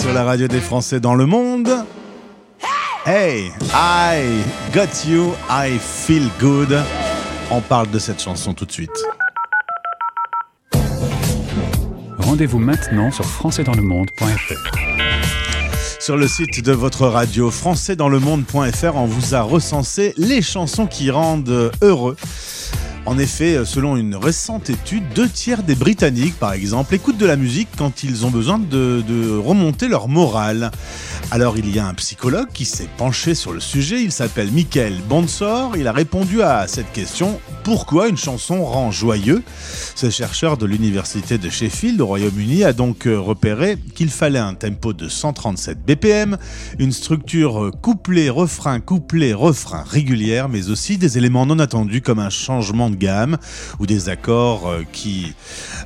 Sur 0.00 0.12
la 0.12 0.22
radio 0.22 0.46
des 0.46 0.60
Français 0.60 1.00
dans 1.00 1.14
le 1.14 1.26
monde. 1.26 1.68
Hey, 3.04 3.50
I 3.74 4.42
got 4.72 5.08
you, 5.08 5.32
I 5.50 5.78
feel 5.78 6.28
good. 6.38 6.78
On 7.50 7.60
parle 7.60 7.90
de 7.90 7.98
cette 7.98 8.22
chanson 8.22 8.54
tout 8.54 8.64
de 8.64 8.72
suite. 8.72 8.90
Rendez-vous 12.18 12.58
maintenant 12.58 13.10
sur 13.10 13.24
françaisdanslemonde.fr. 13.24 14.78
Sur 15.98 16.16
le 16.16 16.28
site 16.28 16.62
de 16.64 16.72
votre 16.72 17.06
radio 17.06 17.50
françaisdanslemonde.fr, 17.50 18.94
on 18.94 19.06
vous 19.06 19.34
a 19.34 19.42
recensé 19.42 20.14
les 20.16 20.42
chansons 20.42 20.86
qui 20.86 21.10
rendent 21.10 21.72
heureux. 21.82 22.16
En 23.08 23.16
effet, 23.16 23.64
selon 23.64 23.96
une 23.96 24.16
récente 24.16 24.68
étude, 24.68 25.02
deux 25.14 25.30
tiers 25.30 25.62
des 25.62 25.74
Britanniques, 25.74 26.38
par 26.38 26.52
exemple, 26.52 26.94
écoutent 26.94 27.16
de 27.16 27.24
la 27.24 27.36
musique 27.36 27.68
quand 27.78 28.02
ils 28.02 28.26
ont 28.26 28.30
besoin 28.30 28.58
de, 28.58 29.38
remonter 29.38 29.88
leur 29.88 30.08
morale. 30.08 30.70
Alors 31.30 31.58
il 31.58 31.74
y 31.74 31.78
a 31.78 31.86
un 31.86 31.94
psychologue 31.94 32.48
qui 32.52 32.64
s'est 32.64 32.88
penché 32.96 33.34
sur 33.34 33.52
le 33.52 33.60
sujet, 33.60 34.02
il 34.02 34.12
s'appelle 34.12 34.50
Michael 34.50 34.94
Bonsor, 35.08 35.76
il 35.76 35.86
a 35.86 35.92
répondu 35.92 36.42
à 36.42 36.66
cette 36.66 36.90
question, 36.92 37.38
pourquoi 37.64 38.08
une 38.08 38.16
chanson 38.16 38.64
rend 38.64 38.90
joyeux? 38.90 39.42
Ce 39.94 40.08
chercheur 40.08 40.56
de 40.56 40.64
l'université 40.64 41.36
de 41.36 41.50
Sheffield 41.50 42.00
au 42.00 42.06
Royaume-Uni 42.06 42.64
a 42.64 42.72
donc 42.72 43.06
euh, 43.06 43.20
repéré 43.20 43.76
qu'il 43.94 44.08
fallait 44.08 44.38
un 44.38 44.54
tempo 44.54 44.94
de 44.94 45.08
137 45.08 45.84
BPM, 45.84 46.38
une 46.78 46.92
structure 46.92 47.62
euh, 47.62 47.70
couplet-refrain, 47.70 48.80
couplet-refrain 48.80 49.84
régulière, 49.86 50.48
mais 50.48 50.70
aussi 50.70 50.96
des 50.96 51.18
éléments 51.18 51.44
non 51.44 51.58
attendus 51.58 52.00
comme 52.00 52.20
un 52.20 52.30
changement 52.30 52.88
de 52.88 52.96
gamme 52.96 53.36
ou 53.80 53.86
des 53.86 54.08
accords 54.08 54.68
euh, 54.68 54.84
qui 54.90 55.34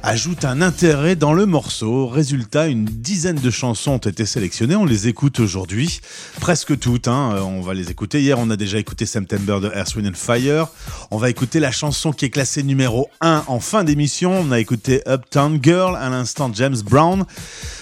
ajoutent 0.05 0.45
un 0.45 0.62
intérêt 0.62 1.16
dans 1.16 1.33
le 1.33 1.47
morceau. 1.47 2.07
Résultat, 2.07 2.68
une 2.68 2.85
dizaine 2.85 3.40
de 3.40 3.51
chansons 3.51 3.92
ont 3.92 3.99
été 3.99 4.25
sélectionnées, 4.25 4.77
on 4.77 4.85
les 4.85 5.09
écoute 5.09 5.22
aujourd'hui, 5.39 6.01
presque 6.41 6.79
toutes, 6.79 7.09
hein. 7.09 7.35
Euh, 7.35 7.41
on 7.41 7.61
va 7.61 7.75
les 7.75 7.91
écouter. 7.91 8.21
Hier, 8.21 8.39
on 8.39 8.51
a 8.51 8.57
déjà 8.57 8.79
écouté 8.79 9.07
September 9.07 9.59
de 9.61 9.71
Earth, 9.75 9.95
Wind 9.95 10.09
and 10.09 10.15
Fire. 10.15 10.67
On 11.11 11.17
va 11.17 11.31
écouter 11.31 11.61
la 11.61 11.71
chanson 11.71 12.13
qui 12.13 12.25
est 12.25 12.31
classée 12.31 12.63
numéro 12.63 13.09
1 13.21 13.45
en 13.47 13.61
fin 13.61 13.85
d'émission. 13.85 14.33
On 14.33 14.51
a 14.51 14.59
écouté 14.59 15.01
Uptown 15.07 15.61
Girl, 15.63 15.97
à 15.97 16.11
l'instant 16.11 16.51
James 16.53 16.77
Brown. 16.85 17.25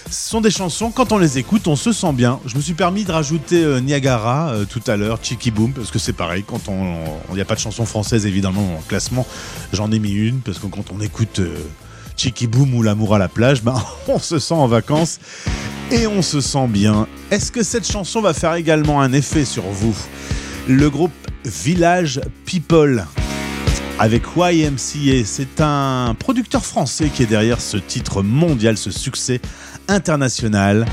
Ce 0.09 0.29
sont 0.29 0.41
des 0.41 0.51
chansons, 0.51 0.91
quand 0.91 1.11
on 1.11 1.17
les 1.17 1.37
écoute, 1.37 1.67
on 1.67 1.75
se 1.75 1.91
sent 1.93 2.13
bien. 2.13 2.39
Je 2.45 2.55
me 2.55 2.61
suis 2.61 2.73
permis 2.73 3.05
de 3.05 3.11
rajouter 3.11 3.63
euh, 3.63 3.79
Niagara 3.79 4.51
euh, 4.51 4.65
tout 4.65 4.81
à 4.87 4.97
l'heure, 4.97 5.19
Cheeky 5.21 5.51
Boom, 5.51 5.73
parce 5.73 5.89
que 5.89 5.99
c'est 5.99 6.13
pareil, 6.13 6.43
quand 6.45 6.67
on... 6.67 7.33
N'y 7.33 7.41
a 7.41 7.45
pas 7.45 7.55
de 7.55 7.59
chanson 7.59 7.85
française 7.85 8.25
évidemment 8.25 8.77
le 8.77 8.87
classement, 8.87 9.25
j'en 9.71 9.89
ai 9.91 9.99
mis 9.99 10.11
une, 10.11 10.41
parce 10.41 10.59
que 10.59 10.67
quand 10.67 10.91
on 10.91 10.99
écoute 10.99 11.39
Cheeky 12.21 12.45
Boom 12.45 12.75
ou 12.75 12.83
L'amour 12.83 13.15
à 13.15 13.17
la 13.17 13.27
plage, 13.27 13.63
ben, 13.63 13.81
on 14.07 14.19
se 14.19 14.37
sent 14.37 14.53
en 14.53 14.67
vacances 14.67 15.19
et 15.89 16.05
on 16.05 16.21
se 16.21 16.39
sent 16.39 16.67
bien. 16.67 17.07
Est-ce 17.31 17.51
que 17.51 17.63
cette 17.63 17.91
chanson 17.91 18.21
va 18.21 18.35
faire 18.35 18.53
également 18.53 19.01
un 19.01 19.11
effet 19.11 19.43
sur 19.43 19.63
vous? 19.63 19.95
Le 20.67 20.87
groupe 20.91 21.11
Village 21.45 22.21
People 22.45 23.07
avec 23.97 24.21
YMCA, 24.35 25.25
c'est 25.25 25.61
un 25.61 26.15
producteur 26.17 26.63
français 26.63 27.09
qui 27.09 27.23
est 27.23 27.27
derrière 27.27 27.59
ce 27.59 27.77
titre 27.77 28.21
mondial, 28.21 28.77
ce 28.77 28.91
succès 28.91 29.41
international. 29.87 30.85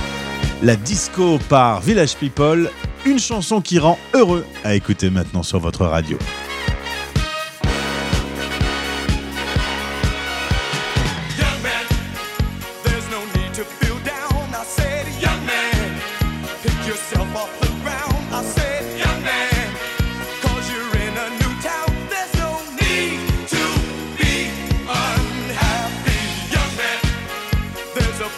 La 0.63 0.77
disco 0.77 1.39
par 1.51 1.83
Village 1.83 2.17
People, 2.17 2.71
une 3.05 3.19
chanson 3.19 3.61
qui 3.61 3.79
rend 3.79 3.99
heureux 4.15 4.47
à 4.65 4.75
écouter 4.75 5.11
maintenant 5.11 5.43
sur 5.43 5.59
votre 5.59 5.85
radio. 5.85 6.17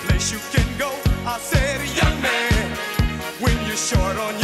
Place 0.05 0.33
you 0.33 0.39
can 0.53 0.67
go. 0.79 0.91
I 1.27 1.39
said, 1.39 1.81
young 2.01 2.21
man, 2.23 2.77
when 3.41 3.57
you're 3.67 3.77
short 3.77 4.17
on 4.17 4.40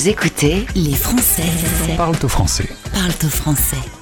Vous 0.00 0.08
écoutez 0.08 0.64
les 0.74 0.94
Français. 0.94 1.42
Parle 1.98 2.16
au 2.22 2.28
français. 2.28 2.70
Parle 2.94 3.12
au 3.22 3.28
français. 3.28 3.99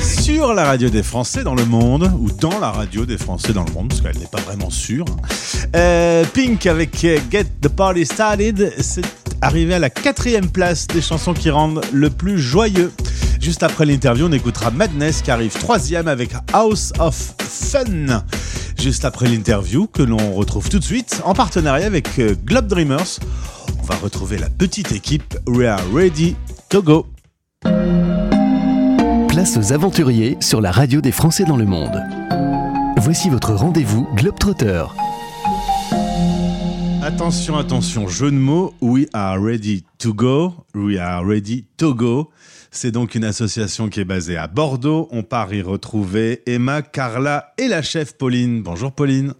Sur 0.00 0.54
la 0.54 0.64
radio 0.64 0.88
des 0.88 1.02
Français 1.02 1.42
dans 1.42 1.56
le 1.56 1.64
monde 1.64 2.12
ou 2.20 2.30
dans 2.30 2.60
la 2.60 2.70
radio 2.70 3.04
des 3.04 3.18
Français 3.18 3.52
dans 3.52 3.64
le 3.64 3.72
monde 3.72 3.88
parce 3.88 4.00
qu'elle 4.00 4.16
n'est 4.18 4.28
pas 4.28 4.40
vraiment 4.40 4.70
sûre. 4.70 5.04
Euh, 5.74 6.24
Pink 6.32 6.64
avec 6.66 7.04
euh, 7.04 7.18
Get 7.28 7.46
the 7.60 7.66
Party 7.66 8.06
Started, 8.06 8.72
c'est 8.78 9.04
arrivé 9.40 9.74
à 9.74 9.80
la 9.80 9.90
quatrième 9.90 10.48
place 10.48 10.86
des 10.86 11.02
chansons 11.02 11.34
qui 11.34 11.50
rendent 11.50 11.80
le 11.92 12.08
plus 12.08 12.38
joyeux. 12.38 12.92
Juste 13.40 13.64
après 13.64 13.84
l'interview, 13.84 14.26
on 14.28 14.32
écoutera 14.32 14.70
Madness 14.70 15.22
qui 15.22 15.32
arrive 15.32 15.58
troisième 15.58 16.06
avec 16.06 16.30
House 16.52 16.92
of 17.00 17.34
Fun. 17.40 18.22
Juste 18.78 19.04
après 19.04 19.26
l'interview 19.26 19.88
que 19.88 20.04
l'on 20.04 20.34
retrouve 20.34 20.68
tout 20.68 20.78
de 20.78 20.84
suite 20.84 21.20
en 21.24 21.34
partenariat 21.34 21.86
avec 21.86 22.16
euh, 22.20 22.36
Globe 22.44 22.68
Dreamers, 22.68 23.18
on 23.80 23.86
va 23.86 23.96
retrouver 23.96 24.38
la 24.38 24.50
petite 24.50 24.92
équipe 24.92 25.36
We 25.48 25.66
Are 25.66 25.82
Ready 25.92 26.36
to 26.68 26.80
Go. 26.80 27.06
Place 29.32 29.56
aux 29.56 29.72
aventuriers 29.72 30.36
sur 30.40 30.60
la 30.60 30.70
radio 30.70 31.00
des 31.00 31.10
Français 31.10 31.44
dans 31.44 31.56
le 31.56 31.64
monde. 31.64 32.02
Voici 32.98 33.30
votre 33.30 33.54
rendez-vous 33.54 34.06
Globetrotter. 34.14 34.84
Attention, 37.02 37.56
attention, 37.56 38.08
jeu 38.08 38.30
de 38.30 38.36
mots, 38.36 38.74
We 38.82 39.06
Are 39.14 39.42
Ready 39.42 39.84
to 39.98 40.12
Go, 40.12 40.52
We 40.74 40.98
Are 40.98 41.24
Ready 41.24 41.64
to 41.78 41.94
Go. 41.94 42.28
C'est 42.70 42.90
donc 42.90 43.14
une 43.14 43.24
association 43.24 43.88
qui 43.88 44.00
est 44.00 44.04
basée 44.04 44.36
à 44.36 44.48
Bordeaux. 44.48 45.08
On 45.12 45.22
part 45.22 45.54
y 45.54 45.62
retrouver 45.62 46.42
Emma, 46.44 46.82
Carla 46.82 47.54
et 47.56 47.68
la 47.68 47.80
chef 47.80 48.18
Pauline. 48.18 48.62
Bonjour 48.62 48.92
Pauline. 48.92 49.32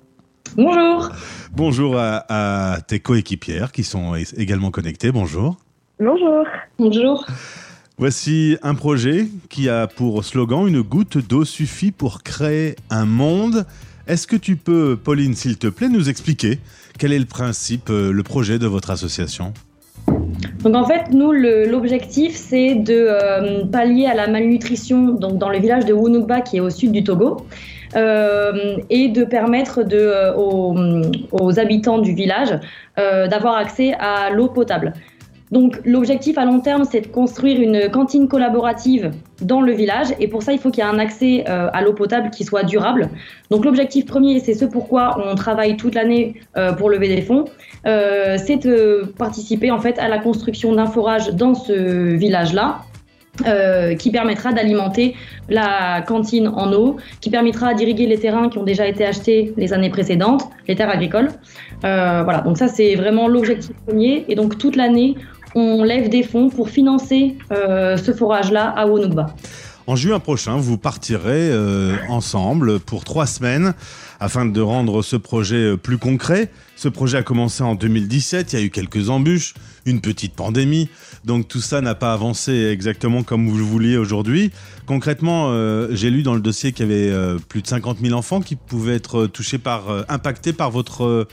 Bonjour. 0.57 1.11
Bonjour 1.53 1.99
à, 1.99 2.73
à 2.75 2.81
tes 2.81 3.01
coéquipières 3.01 3.73
qui 3.73 3.85
sont 3.85 4.15
également 4.39 4.71
connectées. 4.71 5.13
Bonjour. 5.13 5.59
Bonjour. 6.01 6.47
Bonjour. 6.79 7.27
Voici 7.99 8.57
un 8.63 8.75
projet 8.75 9.27
qui 9.51 9.69
a 9.69 9.87
pour 9.87 10.25
slogan 10.25 10.67
Une 10.67 10.81
goutte 10.81 11.19
d'eau 11.19 11.45
suffit 11.45 11.93
pour 11.93 12.23
créer 12.23 12.75
un 12.89 13.05
monde. 13.05 13.67
Est-ce 14.09 14.27
que 14.27 14.37
tu 14.37 14.57
peux, 14.57 14.97
Pauline, 14.97 15.35
s'il 15.35 15.59
te 15.59 15.67
plaît, 15.67 15.89
nous 15.89 16.09
expliquer 16.09 16.59
quel 16.99 17.13
est 17.13 17.19
le 17.19 17.27
principe, 17.27 17.91
euh, 17.91 18.11
le 18.11 18.23
projet 18.23 18.59
de 18.59 18.67
votre 18.67 18.91
association? 18.91 19.53
Donc 20.61 20.75
en 20.75 20.85
fait, 20.85 21.11
nous, 21.13 21.33
l'objectif, 21.33 22.35
c'est 22.35 22.75
de 22.75 23.07
euh, 23.09 23.65
pallier 23.67 24.07
à 24.07 24.15
la 24.15 24.27
malnutrition 24.27 25.13
donc 25.13 25.37
dans 25.39 25.51
le 25.51 25.59
village 25.59 25.85
de 25.85 25.93
Wunugba, 25.93 26.41
qui 26.41 26.57
est 26.57 26.61
au 26.61 26.71
sud 26.71 26.93
du 26.93 27.05
Togo, 27.05 27.47
euh, 27.95 28.79
et 28.89 29.09
de 29.09 29.25
permettre 29.25 29.83
aux, 30.37 31.59
habitants 31.59 31.99
du 31.99 32.15
village 32.15 32.59
d'avoir 32.97 33.57
accès 33.57 33.93
à 33.99 34.31
l'eau 34.31 34.49
potable. 34.49 34.95
Donc 35.53 35.79
l'objectif 35.85 36.39
à 36.39 36.47
long 36.47 36.61
terme, 36.61 36.85
c'est 36.91 37.03
de 37.03 37.07
construire 37.07 37.61
une 37.61 37.91
cantine 37.91 38.27
collaborative 38.27 39.11
dans 39.43 39.61
le 39.61 39.73
village 39.73 40.09
et 40.19 40.27
pour 40.27 40.43
ça, 40.43 40.55
il 40.55 40.59
faut 40.59 40.71
qu'il 40.71 40.83
y 40.83 40.87
ait 40.87 40.91
un 40.91 40.99
accès 40.99 41.45
euh, 41.47 41.69
à 41.75 41.83
l'eau 41.83 41.93
potable 41.93 42.31
qui 42.31 42.43
soit 42.43 42.65
durable. 42.65 43.11
Donc 43.51 43.67
l'objectif 43.67 44.07
premier, 44.07 44.41
c'est 44.41 44.55
ce 44.55 44.65
pourquoi 44.65 45.23
on 45.23 45.35
travaille 45.35 45.77
toute 45.77 45.95
l'année 45.95 46.41
euh, 46.57 46.73
pour 46.73 46.89
lever 46.89 47.09
des 47.09 47.21
fonds, 47.21 47.45
euh, 47.87 48.39
c'est 48.43 48.65
de 48.65 49.13
participer 49.19 49.71
en 49.71 49.79
fait 49.79 49.99
à 49.99 50.09
la 50.09 50.19
construction 50.19 50.75
d'un 50.75 50.87
forage 50.87 51.35
dans 51.35 51.55
ce 51.55 51.73
village-là. 52.17 52.81
qui 53.99 54.11
permettra 54.11 54.53
d'alimenter 54.53 55.17
la 55.49 56.03
cantine 56.03 56.49
en 56.49 56.71
eau, 56.75 56.99
qui 57.23 57.31
permettra 57.31 57.73
d'irriguer 57.73 58.07
les 58.07 58.19
terrains 58.19 58.51
qui 58.51 58.59
ont 58.59 58.63
déjà 58.63 58.87
été 58.87 59.07
achetés 59.07 59.55
les 59.57 59.73
années 59.73 59.89
précédentes, 59.89 60.43
les 60.69 60.77
terres 60.77 60.91
agricoles. 60.91 61.31
Voilà, 61.81 62.43
donc 62.45 62.59
ça 62.59 62.69
c'est 62.69 62.95
vraiment 62.95 63.29
l'objectif 63.29 63.75
premier. 63.87 64.27
Et 64.29 64.35
donc 64.35 64.59
toute 64.59 64.77
l'année, 64.77 65.17
on 65.55 65.83
lève 65.83 66.09
des 66.09 66.23
fonds 66.23 66.49
pour 66.49 66.71
financer 66.71 67.37
euh, 67.51 67.97
ce 67.97 68.13
forage-là 68.13 68.69
à 68.69 68.87
Wonugba. 68.87 69.35
En 69.89 69.97
juin 69.97 70.21
prochain, 70.21 70.57
vous 70.57 70.79
partirez 70.79 71.51
euh, 71.51 71.97
ensemble 72.09 72.79
pour 72.79 73.03
trois 73.05 73.27
semaines 73.27 73.75
afin 74.21 74.47
de 74.47 74.61
rendre 74.61 75.03
ce 75.03 75.17
projet 75.17 75.73
euh, 75.73 75.77
plus 75.77 75.99
concret. 75.99 76.51
Ce 76.77 76.89
projet 76.89 77.19
a 77.19 77.23
commencé 77.23 77.65
en 77.65 77.75
2017, 77.75 78.53
il 78.53 78.59
y 78.59 78.63
a 78.63 78.65
eu 78.65 78.71
quelques 78.71 79.11
embûches, 79.11 79.55
une 79.85 80.01
petite 80.01 80.35
pandémie, 80.35 80.89
donc 81.25 81.49
tout 81.49 81.61
ça 81.61 81.81
n'a 81.81 81.97
pas 81.97 82.13
avancé 82.13 82.53
exactement 82.73 83.25
comme 83.25 83.49
vous 83.49 83.59
le 83.59 83.65
vouliez 83.65 83.97
aujourd'hui. 83.97 84.53
Concrètement, 84.87 85.53
j'ai 85.91 86.11
lu 86.11 86.25
dans 86.25 86.35
le 86.35 86.41
dossier 86.41 86.73
qu'il 86.73 86.91
y 86.91 86.93
avait 86.93 87.37
plus 87.49 87.63
de 87.63 87.69
50 87.69 87.99
000 88.03 88.19
enfants 88.19 88.41
qui 88.41 88.57
pouvaient 88.57 88.97
être 88.97 89.27
touchés 89.29 89.59
par, 89.59 89.85
impactés 90.09 90.53
par 90.53 90.73
votre, 90.73 91.29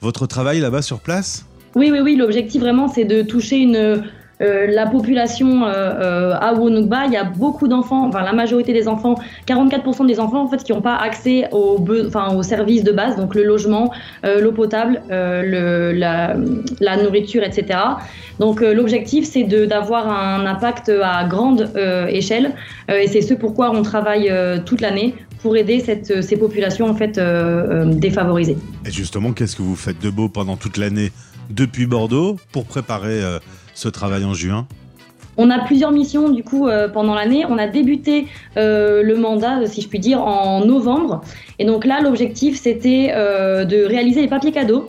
votre 0.00 0.26
travail 0.26 0.60
là-bas 0.60 0.80
sur 0.80 1.00
place 1.00 1.44
Oui, 1.74 1.90
oui, 1.90 2.00
oui, 2.02 2.16
l'objectif 2.16 2.60
vraiment 2.60 2.88
c'est 2.88 3.04
de 3.04 3.22
toucher 3.22 3.58
une, 3.58 4.02
euh, 4.40 4.66
la 4.66 4.86
population 4.86 5.64
euh, 5.64 5.72
euh, 5.72 6.34
à 6.40 6.54
Wonugba. 6.54 7.06
Il 7.06 7.12
y 7.12 7.16
a 7.16 7.24
beaucoup 7.24 7.68
d'enfants, 7.68 8.08
enfin 8.08 8.22
la 8.22 8.32
majorité 8.32 8.72
des 8.72 8.88
enfants, 8.88 9.14
44% 9.46 10.06
des 10.06 10.18
enfants 10.18 10.42
en 10.42 10.48
fait 10.48 10.62
qui 10.64 10.72
n'ont 10.72 10.80
pas 10.80 10.96
accès 10.96 11.48
aux, 11.52 11.78
enfin, 12.06 12.34
aux 12.34 12.42
services 12.42 12.82
de 12.82 12.92
base, 12.92 13.16
donc 13.16 13.34
le 13.34 13.44
logement, 13.44 13.92
euh, 14.24 14.40
l'eau 14.40 14.52
potable, 14.52 15.02
euh, 15.10 15.92
la, 15.92 16.96
nourriture, 16.96 17.42
etc. 17.42 17.78
Donc 18.40 18.60
l'objectif 18.60 19.24
c'est 19.24 19.44
d'avoir 19.44 20.08
un 20.08 20.44
impact 20.46 20.90
à 21.02 21.24
grande 21.24 21.70
échelle 22.08 22.52
et 22.88 23.06
c'est 23.06 23.20
ce 23.20 23.34
pourquoi 23.34 23.70
on 23.70 23.82
travaille 23.82 24.32
toute 24.66 24.80
l'année 24.80 25.14
pour 25.40 25.56
aider 25.56 25.78
cette, 25.80 26.22
ces 26.22 26.36
populations 26.36 26.88
en 26.88 26.94
fait 26.94 27.20
défavorisées. 27.86 28.56
Et 28.86 28.90
justement, 28.90 29.32
qu'est-ce 29.32 29.54
que 29.56 29.62
vous 29.62 29.76
faites 29.76 30.00
de 30.00 30.10
beau 30.10 30.28
pendant 30.28 30.56
toute 30.56 30.78
l'année? 30.78 31.12
Depuis 31.50 31.86
Bordeaux 31.86 32.36
pour 32.52 32.64
préparer 32.64 33.22
euh, 33.22 33.38
ce 33.74 33.88
travail 33.88 34.24
en 34.24 34.34
juin 34.34 34.66
On 35.36 35.50
a 35.50 35.58
plusieurs 35.64 35.92
missions 35.92 36.28
du 36.28 36.42
coup 36.42 36.68
euh, 36.68 36.88
pendant 36.88 37.14
l'année. 37.14 37.44
On 37.48 37.58
a 37.58 37.66
débuté 37.66 38.26
euh, 38.56 39.02
le 39.02 39.16
mandat, 39.16 39.66
si 39.66 39.80
je 39.80 39.88
puis 39.88 39.98
dire, 39.98 40.22
en 40.22 40.64
novembre. 40.64 41.22
Et 41.58 41.64
donc 41.64 41.84
là, 41.84 42.00
l'objectif, 42.00 42.60
c'était 42.60 43.08
de 43.08 43.84
réaliser 43.84 44.22
les 44.22 44.28
papiers 44.28 44.52
cadeaux 44.52 44.88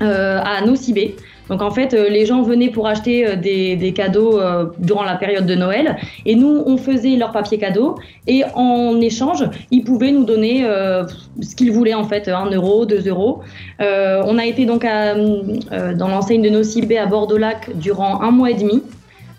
à 0.00 0.60
Nocibé. 0.66 1.16
Donc 1.52 1.60
en 1.60 1.70
fait, 1.70 1.92
euh, 1.92 2.08
les 2.08 2.24
gens 2.24 2.40
venaient 2.40 2.70
pour 2.70 2.86
acheter 2.86 3.26
euh, 3.26 3.36
des, 3.36 3.76
des 3.76 3.92
cadeaux 3.92 4.40
euh, 4.40 4.70
durant 4.78 5.02
la 5.02 5.16
période 5.16 5.44
de 5.44 5.54
Noël. 5.54 5.98
Et 6.24 6.34
nous, 6.34 6.62
on 6.64 6.78
faisait 6.78 7.14
leurs 7.16 7.30
papiers 7.30 7.58
cadeaux. 7.58 7.96
Et 8.26 8.42
en 8.54 8.98
échange, 9.02 9.44
ils 9.70 9.84
pouvaient 9.84 10.12
nous 10.12 10.24
donner 10.24 10.64
ce 11.40 11.54
qu'ils 11.54 11.72
voulaient 11.72 11.92
en 11.92 12.04
fait, 12.04 12.28
1 12.28 12.52
euro, 12.52 12.86
2 12.86 13.08
euros. 13.08 13.40
On 13.80 14.38
a 14.38 14.46
été 14.46 14.64
donc 14.64 14.84
dans 14.84 16.08
l'enseigne 16.08 16.40
de 16.40 16.48
Nocibé 16.48 16.98
à 16.98 17.06
Bordeaux-Lac 17.06 17.76
durant 17.76 18.22
un 18.22 18.30
mois 18.30 18.52
et 18.52 18.54
demi. 18.54 18.82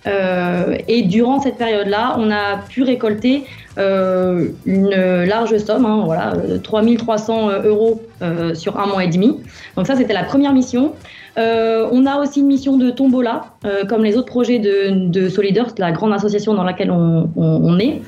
Euh, 0.05 0.75
et 0.87 1.03
durant 1.03 1.39
cette 1.39 1.57
période-là, 1.57 2.15
on 2.19 2.29
a 2.31 2.57
pu 2.69 2.83
récolter 2.83 3.45
euh, 3.77 4.47
une 4.65 4.89
large 4.89 5.57
somme, 5.57 5.85
hein, 5.85 6.01
voilà, 6.05 6.33
euh, 6.33 6.57
3300 6.59 7.61
euros 7.63 8.01
euh, 8.21 8.53
sur 8.53 8.79
un 8.79 8.85
mois 8.85 9.03
et 9.03 9.07
demi. 9.07 9.39
Donc 9.77 9.87
ça, 9.87 9.95
c'était 9.95 10.13
la 10.13 10.23
première 10.23 10.53
mission. 10.53 10.93
On 11.35 12.05
a 12.05 12.17
aussi 12.21 12.41
une 12.41 12.45
mission 12.47 12.77
de 12.77 12.91
tombola, 12.91 13.45
comme 13.89 14.03
les 14.03 14.17
autres 14.17 14.27
projets 14.27 14.59
de, 14.59 15.09
de 15.09 15.29
Soliders, 15.29 15.73
la 15.79 15.91
grande 15.91 16.13
association 16.13 16.53
dans 16.53 16.63
laquelle 16.63 16.91
on, 16.91 17.27
on- 17.35 17.79
est. 17.79 18.01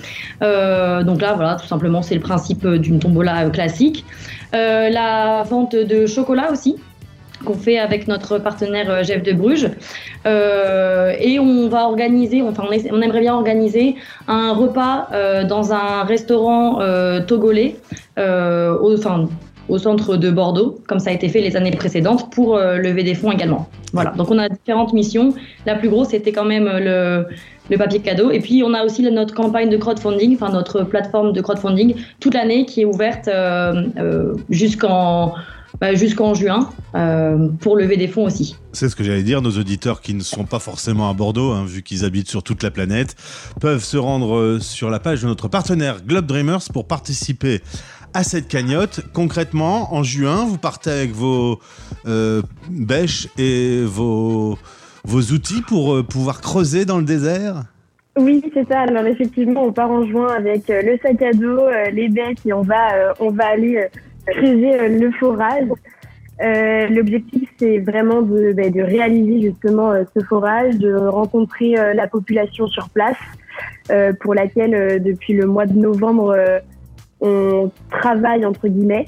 Donc 1.03 1.21
là, 1.23 1.33
voilà, 1.33 1.55
tout 1.59 1.65
simplement, 1.65 2.03
c'est 2.03 2.13
le 2.13 2.21
principe 2.21 2.67
d'une 2.67 2.99
tombola 2.99 3.49
classique. 3.49 4.05
La 4.53 5.41
vente 5.49 5.75
de 5.75 6.05
chocolat 6.05 6.51
aussi 6.51 6.75
qu'on 7.43 7.55
fait 7.55 7.77
avec 7.77 8.07
notre 8.07 8.37
partenaire 8.39 8.89
euh, 8.89 9.03
Jeff 9.03 9.23
de 9.23 9.33
Bruges. 9.33 9.69
Euh, 10.25 11.13
et 11.19 11.39
on 11.39 11.67
va 11.67 11.85
organiser, 11.85 12.41
enfin 12.41 12.63
on, 12.67 13.01
aimerait 13.01 13.19
bien 13.21 13.35
organiser 13.35 13.95
un 14.27 14.53
repas 14.53 15.07
euh, 15.11 15.43
dans 15.43 15.73
un 15.73 16.03
restaurant 16.03 16.81
euh, 16.81 17.21
togolais 17.21 17.75
euh, 18.17 18.77
au, 18.77 18.97
enfin, 18.97 19.27
au 19.69 19.77
centre 19.77 20.17
de 20.17 20.29
Bordeaux, 20.31 20.77
comme 20.87 20.99
ça 20.99 21.09
a 21.09 21.13
été 21.13 21.29
fait 21.29 21.41
les 21.41 21.55
années 21.55 21.71
précédentes, 21.71 22.31
pour 22.31 22.57
euh, 22.57 22.77
lever 22.77 23.03
des 23.03 23.15
fonds 23.15 23.31
également. 23.31 23.67
Voilà, 23.93 24.11
donc 24.11 24.29
on 24.31 24.37
a 24.37 24.49
différentes 24.49 24.93
missions. 24.93 25.33
La 25.65 25.75
plus 25.75 25.89
grosse, 25.89 26.09
c'était 26.09 26.31
quand 26.31 26.45
même 26.45 26.65
le, 26.65 27.25
le 27.69 27.77
papier 27.77 27.99
cadeau. 27.99 28.31
Et 28.31 28.39
puis 28.39 28.63
on 28.63 28.73
a 28.73 28.83
aussi 28.83 29.01
notre 29.03 29.33
campagne 29.33 29.69
de 29.69 29.77
crowdfunding, 29.77 30.35
enfin 30.35 30.51
notre 30.51 30.83
plateforme 30.83 31.33
de 31.33 31.41
crowdfunding 31.41 31.95
toute 32.19 32.33
l'année 32.33 32.65
qui 32.65 32.81
est 32.81 32.85
ouverte 32.85 33.27
euh, 33.27 33.83
euh, 33.97 34.33
jusqu'en 34.49 35.33
bah, 35.79 35.93
jusqu'en 35.95 36.33
juin 36.33 36.69
euh, 36.95 37.49
pour 37.59 37.75
lever 37.75 37.97
des 37.97 38.07
fonds 38.07 38.25
aussi. 38.25 38.55
C'est 38.71 38.89
ce 38.89 38.95
que 38.95 39.03
j'allais 39.03 39.23
dire, 39.23 39.41
nos 39.41 39.51
auditeurs 39.51 40.01
qui 40.01 40.13
ne 40.13 40.21
sont 40.21 40.45
pas 40.45 40.59
forcément 40.59 41.09
à 41.09 41.13
Bordeaux, 41.13 41.51
hein, 41.51 41.65
vu 41.65 41.81
qu'ils 41.81 42.05
habitent 42.05 42.29
sur 42.29 42.43
toute 42.43 42.63
la 42.63 42.71
planète, 42.71 43.15
peuvent 43.59 43.83
se 43.83 43.97
rendre 43.97 44.35
euh, 44.35 44.59
sur 44.59 44.89
la 44.89 44.99
page 44.99 45.21
de 45.21 45.27
notre 45.27 45.47
partenaire 45.47 46.03
Globe 46.05 46.25
Dreamers 46.25 46.71
pour 46.73 46.87
participer 46.87 47.61
à 48.13 48.23
cette 48.23 48.47
cagnotte. 48.47 49.01
Concrètement, 49.13 49.93
en 49.93 50.03
juin, 50.03 50.45
vous 50.45 50.57
partez 50.57 50.91
avec 50.91 51.11
vos 51.11 51.59
euh, 52.05 52.41
bêches 52.69 53.27
et 53.37 53.83
vos, 53.85 54.57
vos 55.03 55.21
outils 55.21 55.61
pour 55.61 55.95
euh, 55.95 56.03
pouvoir 56.03 56.41
creuser 56.41 56.85
dans 56.85 56.97
le 56.97 57.05
désert? 57.05 57.63
Oui, 58.17 58.41
c'est 58.53 58.65
ça. 58.69 58.81
Alors 58.81 59.05
effectivement, 59.05 59.65
on 59.65 59.73
part 59.73 59.91
en 59.91 60.05
juin 60.05 60.27
avec 60.37 60.69
le 60.69 60.97
sac 61.01 61.21
à 61.21 61.33
dos, 61.33 61.59
les 61.91 62.07
bêtes 62.07 62.37
et 62.45 62.53
on 62.53 62.61
va, 62.61 63.13
on 63.19 63.29
va 63.29 63.47
aller 63.47 63.89
creuser 64.27 64.79
euh, 64.79 64.87
le 64.87 65.11
forage. 65.11 65.67
Euh, 66.41 66.87
L'objectif, 66.87 67.49
c'est 67.57 67.79
vraiment 67.79 68.21
de, 68.21 68.51
ben, 68.53 68.73
réaliser 68.81 69.49
justement 69.49 69.91
euh, 69.91 70.03
ce 70.15 70.23
forage, 70.23 70.77
de 70.77 70.93
rencontrer 70.93 71.75
la 71.93 72.07
population 72.07 72.67
sur 72.67 72.89
place 72.89 73.17
pour 74.19 74.33
laquelle 74.33 75.01
depuis 75.01 75.33
le 75.33 75.45
mois 75.45 75.65
de 75.65 75.77
novembre 75.77 76.35
on 77.21 77.71
travaille 77.91 78.43
entre 78.45 78.67
guillemets. 78.67 79.05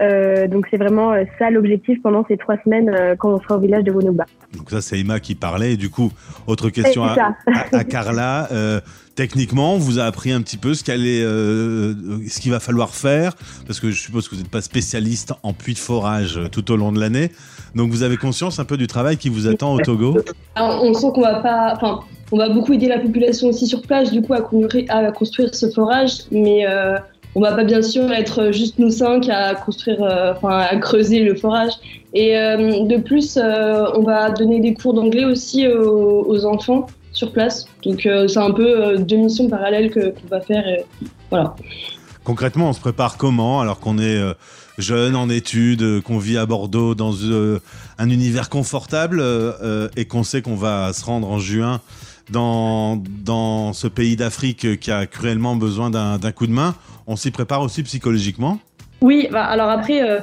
Euh, 0.00 0.48
donc 0.48 0.66
c'est 0.70 0.76
vraiment 0.76 1.12
euh, 1.12 1.24
ça 1.38 1.50
l'objectif 1.50 2.00
pendant 2.02 2.24
ces 2.26 2.36
trois 2.36 2.56
semaines 2.64 2.88
euh, 2.88 3.14
quand 3.18 3.34
on 3.34 3.40
sera 3.40 3.56
au 3.56 3.60
village 3.60 3.84
de 3.84 3.90
Wonoba. 3.92 4.24
Donc 4.56 4.70
ça, 4.70 4.80
c'est 4.80 4.98
Emma 4.98 5.20
qui 5.20 5.34
parlait. 5.34 5.72
Et 5.74 5.76
du 5.76 5.90
coup, 5.90 6.10
autre 6.46 6.70
question 6.70 7.04
à, 7.04 7.14
ça. 7.14 7.34
à- 7.46 7.76
à 7.78 7.84
Carla. 7.84 8.48
Euh, 8.52 8.80
techniquement, 9.14 9.74
on 9.74 9.78
vous 9.78 9.98
a 9.98 10.04
appris 10.04 10.32
un 10.32 10.40
petit 10.40 10.56
peu 10.56 10.72
ce 10.72 10.82
qu'elle 10.82 11.06
est, 11.06 11.22
euh, 11.22 11.92
ce 12.28 12.40
qu'il 12.40 12.50
va 12.50 12.60
falloir 12.60 12.94
faire, 12.94 13.34
parce 13.66 13.78
que 13.78 13.90
je 13.90 14.00
suppose 14.00 14.28
que 14.28 14.34
vous 14.34 14.40
n'êtes 14.40 14.50
pas 14.50 14.62
spécialiste 14.62 15.34
en 15.42 15.52
puits 15.52 15.74
de 15.74 15.78
forage 15.78 16.40
tout 16.50 16.70
au 16.72 16.76
long 16.76 16.92
de 16.92 16.98
l'année. 16.98 17.30
Donc 17.74 17.90
vous 17.90 18.02
avez 18.02 18.16
conscience 18.16 18.58
un 18.58 18.64
peu 18.64 18.78
du 18.78 18.86
travail 18.86 19.18
qui 19.18 19.28
vous 19.28 19.46
attend 19.46 19.74
au 19.74 19.80
Togo? 19.80 20.16
Alors, 20.54 20.82
on 20.82 20.94
sent 20.94 21.08
qu'on 21.14 21.20
va 21.20 21.40
pas, 21.40 21.74
enfin, 21.76 22.00
on 22.32 22.38
va 22.38 22.48
beaucoup 22.48 22.72
aider 22.72 22.86
la 22.86 22.98
population 22.98 23.48
aussi 23.48 23.66
sur 23.66 23.82
place, 23.82 24.10
du 24.10 24.22
coup, 24.22 24.32
à 24.32 24.40
construire, 24.40 24.86
à 24.88 25.12
construire 25.12 25.54
ce 25.54 25.68
forage, 25.70 26.12
mais 26.32 26.66
euh, 26.66 26.96
on 27.34 27.40
va 27.40 27.52
pas 27.52 27.64
bien 27.64 27.82
sûr 27.82 28.10
être 28.12 28.52
juste 28.52 28.78
nous 28.78 28.90
cinq 28.90 29.28
à 29.28 29.54
construire, 29.54 30.02
euh, 30.02 30.34
à 30.42 30.76
creuser 30.76 31.20
le 31.20 31.34
forage. 31.34 31.72
Et 32.12 32.36
euh, 32.36 32.84
de 32.84 32.96
plus, 32.96 33.36
euh, 33.36 33.86
on 33.94 34.02
va 34.02 34.30
donner 34.30 34.60
des 34.60 34.74
cours 34.74 34.94
d'anglais 34.94 35.24
aussi 35.24 35.66
aux, 35.68 36.44
enfants 36.44 36.86
sur 37.12 37.32
place. 37.32 37.66
Donc, 37.84 38.06
euh, 38.06 38.26
c'est 38.28 38.38
un 38.38 38.52
peu 38.52 38.68
euh, 38.68 38.96
deux 38.98 39.16
missions 39.16 39.48
parallèles 39.48 39.90
que 39.90 40.10
qu'on 40.10 40.28
va 40.28 40.40
faire. 40.40 40.64
voilà. 41.30 41.54
Concrètement, 42.24 42.68
on 42.68 42.72
se 42.72 42.80
prépare 42.80 43.16
comment 43.16 43.60
alors 43.60 43.80
qu'on 43.80 43.98
est 43.98 44.16
euh, 44.16 44.34
jeune 44.78 45.16
en 45.16 45.28
études, 45.28 45.82
euh, 45.82 46.00
qu'on 46.00 46.18
vit 46.18 46.36
à 46.36 46.46
Bordeaux 46.46 46.94
dans 46.94 47.14
euh, 47.22 47.60
un 47.98 48.10
univers 48.10 48.48
confortable 48.48 49.20
euh, 49.20 49.52
euh, 49.62 49.88
et 49.96 50.04
qu'on 50.04 50.22
sait 50.22 50.42
qu'on 50.42 50.56
va 50.56 50.92
se 50.92 51.04
rendre 51.04 51.30
en 51.30 51.38
juin 51.38 51.80
dans, 52.30 53.02
dans 53.24 53.72
ce 53.72 53.86
pays 53.86 54.16
d'Afrique 54.16 54.78
qui 54.80 54.90
a 54.90 55.06
cruellement 55.06 55.56
besoin 55.56 55.90
d'un 55.90 56.32
coup 56.32 56.46
de 56.46 56.52
main? 56.52 56.74
On 57.12 57.16
s'y 57.16 57.32
prépare 57.32 57.60
aussi 57.60 57.82
psychologiquement 57.82 58.58
Oui, 59.00 59.26
bah, 59.32 59.42
alors 59.44 59.68
après, 59.68 60.00
euh, 60.08 60.20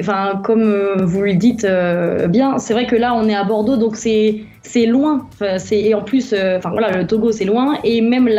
enfin, 0.00 0.40
comme 0.42 0.62
euh, 0.62 1.04
vous 1.04 1.20
le 1.20 1.34
dites 1.34 1.64
euh, 1.64 2.26
bien, 2.26 2.58
c'est 2.58 2.72
vrai 2.72 2.86
que 2.86 2.96
là, 2.96 3.12
on 3.14 3.28
est 3.28 3.34
à 3.34 3.44
Bordeaux, 3.44 3.76
donc 3.76 3.96
c'est 3.96 4.40
c'est 4.62 4.86
loin. 4.86 5.26
Enfin, 5.34 5.58
c'est- 5.58 5.78
et 5.80 5.94
en 5.94 6.00
plus, 6.00 6.34
enfin 6.56 6.70
voilà, 6.70 6.90
le 6.96 7.06
Togo, 7.06 7.32
c'est 7.32 7.44
loin. 7.44 7.76
Et 7.84 8.00
même 8.00 8.30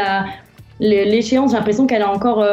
l'échéance, 0.79 1.51
j'ai 1.51 1.57
l'impression 1.57 1.85
qu'elle 1.85 2.01
est 2.01 2.05
encore 2.05 2.43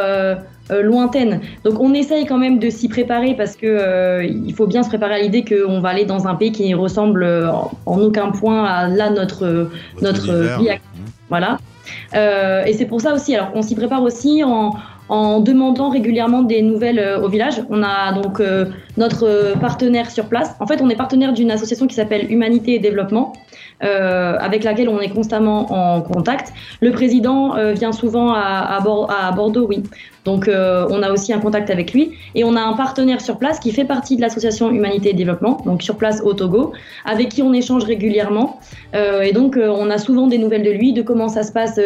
lointaine. 0.82 1.41
Donc 1.64 1.80
on 1.80 1.95
essaye 1.95 2.26
quand 2.26 2.36
même 2.38 2.59
de 2.59 2.68
s'y 2.68 2.88
préparer 2.88 3.34
parce 3.34 3.57
que 3.57 3.66
euh, 3.66 4.24
il 4.24 4.55
faut 4.55 4.66
bien 4.66 4.82
se 4.82 4.88
préparer 4.88 5.14
à 5.14 5.18
l'idée 5.20 5.43
qu'on 5.45 5.80
va 5.80 5.88
aller 5.88 6.05
dans 6.05 6.28
un 6.28 6.34
pays 6.34 6.53
qui 6.53 6.74
ressemble 6.74 7.24
en, 7.24 7.70
en 7.86 7.99
aucun 8.01 8.30
point 8.30 8.64
à 8.64 8.86
là 8.88 9.09
notre 9.11 9.70
notre 10.03 10.28
univers. 10.28 10.59
vie 10.61 10.68
actuelle. 10.68 10.80
Voilà. 11.28 11.59
Euh, 12.14 12.64
et 12.66 12.72
c'est 12.74 12.86
pour 12.86 13.01
ça 13.01 13.14
aussi, 13.14 13.34
alors 13.34 13.51
on 13.55 13.62
s'y 13.62 13.74
prépare 13.74 14.03
aussi 14.03 14.45
en, 14.45 14.74
en 15.11 15.41
demandant 15.41 15.91
régulièrement 15.91 16.43
des 16.43 16.63
nouvelles 16.63 17.01
euh, 17.01 17.21
au 17.21 17.29
village. 17.29 17.63
On 17.69 17.83
a 17.83 18.13
donc 18.13 18.39
euh, 18.41 18.67
notre 18.97 19.27
euh, 19.27 19.55
partenaire 19.57 20.09
sur 20.09 20.27
place. 20.27 20.55
En 20.61 20.67
fait, 20.67 20.81
on 20.81 20.89
est 20.89 20.97
partenaire 20.97 21.33
d'une 21.33 21.51
association 21.51 21.89
qui 21.89 21.97
s'appelle 21.97 22.33
Humanité 22.33 22.75
et 22.75 22.79
Développement, 22.79 23.33
euh, 23.83 24.37
avec 24.39 24.64
laquelle 24.64 24.89
on 24.89 25.01
est 25.01 25.09
constamment 25.09 25.66
en 25.72 26.01
contact. 26.03 26.53
Le 26.81 26.91
président 26.91 27.57
euh, 27.57 27.72
vient 27.72 27.93
souvent 27.93 28.33
à, 28.33 28.76
à, 28.76 28.81
Bor- 28.81 29.11
à 29.11 29.33
Bordeaux, 29.33 29.66
oui. 29.68 29.83
Donc 30.26 30.49
euh, 30.49 30.87
on 30.91 31.03
a 31.03 31.11
aussi 31.11 31.33
un 31.33 31.39
contact 31.39 31.70
avec 31.70 31.95
lui. 31.95 32.12
Et 32.35 32.45
on 32.45 32.55
a 32.55 32.61
un 32.61 32.74
partenaire 32.74 33.22
sur 33.22 33.39
place 33.39 33.59
qui 33.59 33.72
fait 33.72 33.87
partie 33.87 34.16
de 34.16 34.20
l'association 34.20 34.70
Humanité 34.70 35.11
et 35.11 35.12
Développement, 35.14 35.62
donc 35.64 35.83
sur 35.83 35.97
place 35.97 36.20
au 36.22 36.35
Togo, 36.35 36.72
avec 37.07 37.31
qui 37.31 37.43
on 37.43 37.55
échange 37.55 37.85
régulièrement. 37.85 38.61
Euh, 38.95 39.22
et 39.22 39.33
donc 39.33 39.57
euh, 39.57 39.70
on 39.74 39.89
a 39.89 39.97
souvent 39.97 40.26
des 40.26 40.37
nouvelles 40.37 40.62
de 40.62 40.70
lui, 40.70 40.93
de 40.93 41.01
comment 41.01 41.28
ça 41.28 41.43
se 41.43 41.53
passe 41.53 41.81